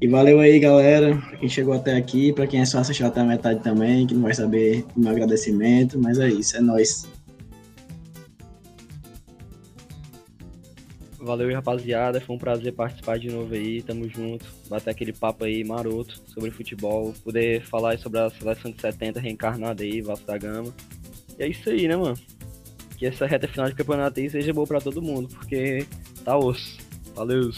[0.00, 3.20] E valeu aí, galera, pra quem chegou até aqui, pra quem é só assistiu até
[3.20, 7.06] a metade também, que não vai saber do meu agradecimento, mas é isso, é nóis.
[11.30, 12.20] Valeu rapaziada.
[12.20, 13.80] Foi um prazer participar de novo aí.
[13.82, 14.44] Tamo junto.
[14.68, 17.14] Bater aquele papo aí maroto sobre futebol.
[17.22, 20.74] Poder falar sobre a seleção de 70 reencarnada aí, Vasco da Gama.
[21.38, 22.18] E é isso aí, né, mano?
[22.98, 25.86] Que essa reta final de campeonato aí seja boa pra todo mundo, porque
[26.24, 26.78] tá osso.
[27.14, 27.52] Valeu.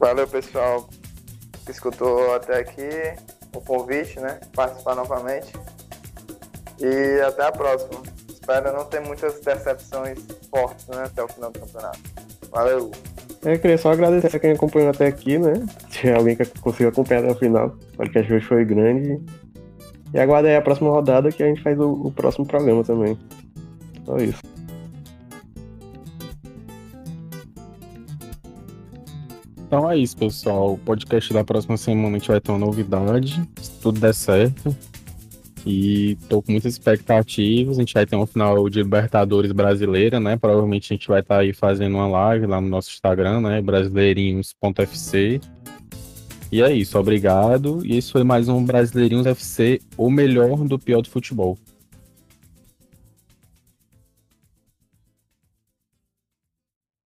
[0.00, 0.88] Valeu, pessoal
[1.64, 2.88] que escutou até aqui.
[3.54, 4.40] O convite, né?
[4.52, 5.52] Participar novamente.
[6.80, 8.02] E até a próxima.
[8.28, 10.18] Espero não ter muitas decepções
[10.50, 12.21] fortes né, até o final do campeonato.
[12.52, 12.90] Valeu!
[13.44, 15.54] É, eu queria só agradecer a quem acompanhou até aqui, né?
[15.90, 17.76] Se alguém que conseguiu acompanhar até o final.
[17.94, 19.20] O podcast hoje foi grande.
[20.12, 23.18] E aguarda aí a próxima rodada que a gente faz o, o próximo programa também.
[24.04, 24.42] Só isso.
[29.66, 30.74] Então é isso, pessoal.
[30.74, 34.76] O podcast da próxima semana a gente vai ter uma novidade, se tudo der certo.
[35.64, 37.78] E tô com muitas expectativas.
[37.78, 40.36] A gente vai ter um final de Libertadores brasileira, né?
[40.36, 43.62] Provavelmente a gente vai estar tá aí fazendo uma live lá no nosso Instagram, né?
[43.62, 45.40] Brasileirinhos.fc.
[46.50, 47.80] E é isso, obrigado.
[47.84, 51.56] E esse foi mais um Brasileirinhos FC, o melhor do pior do futebol.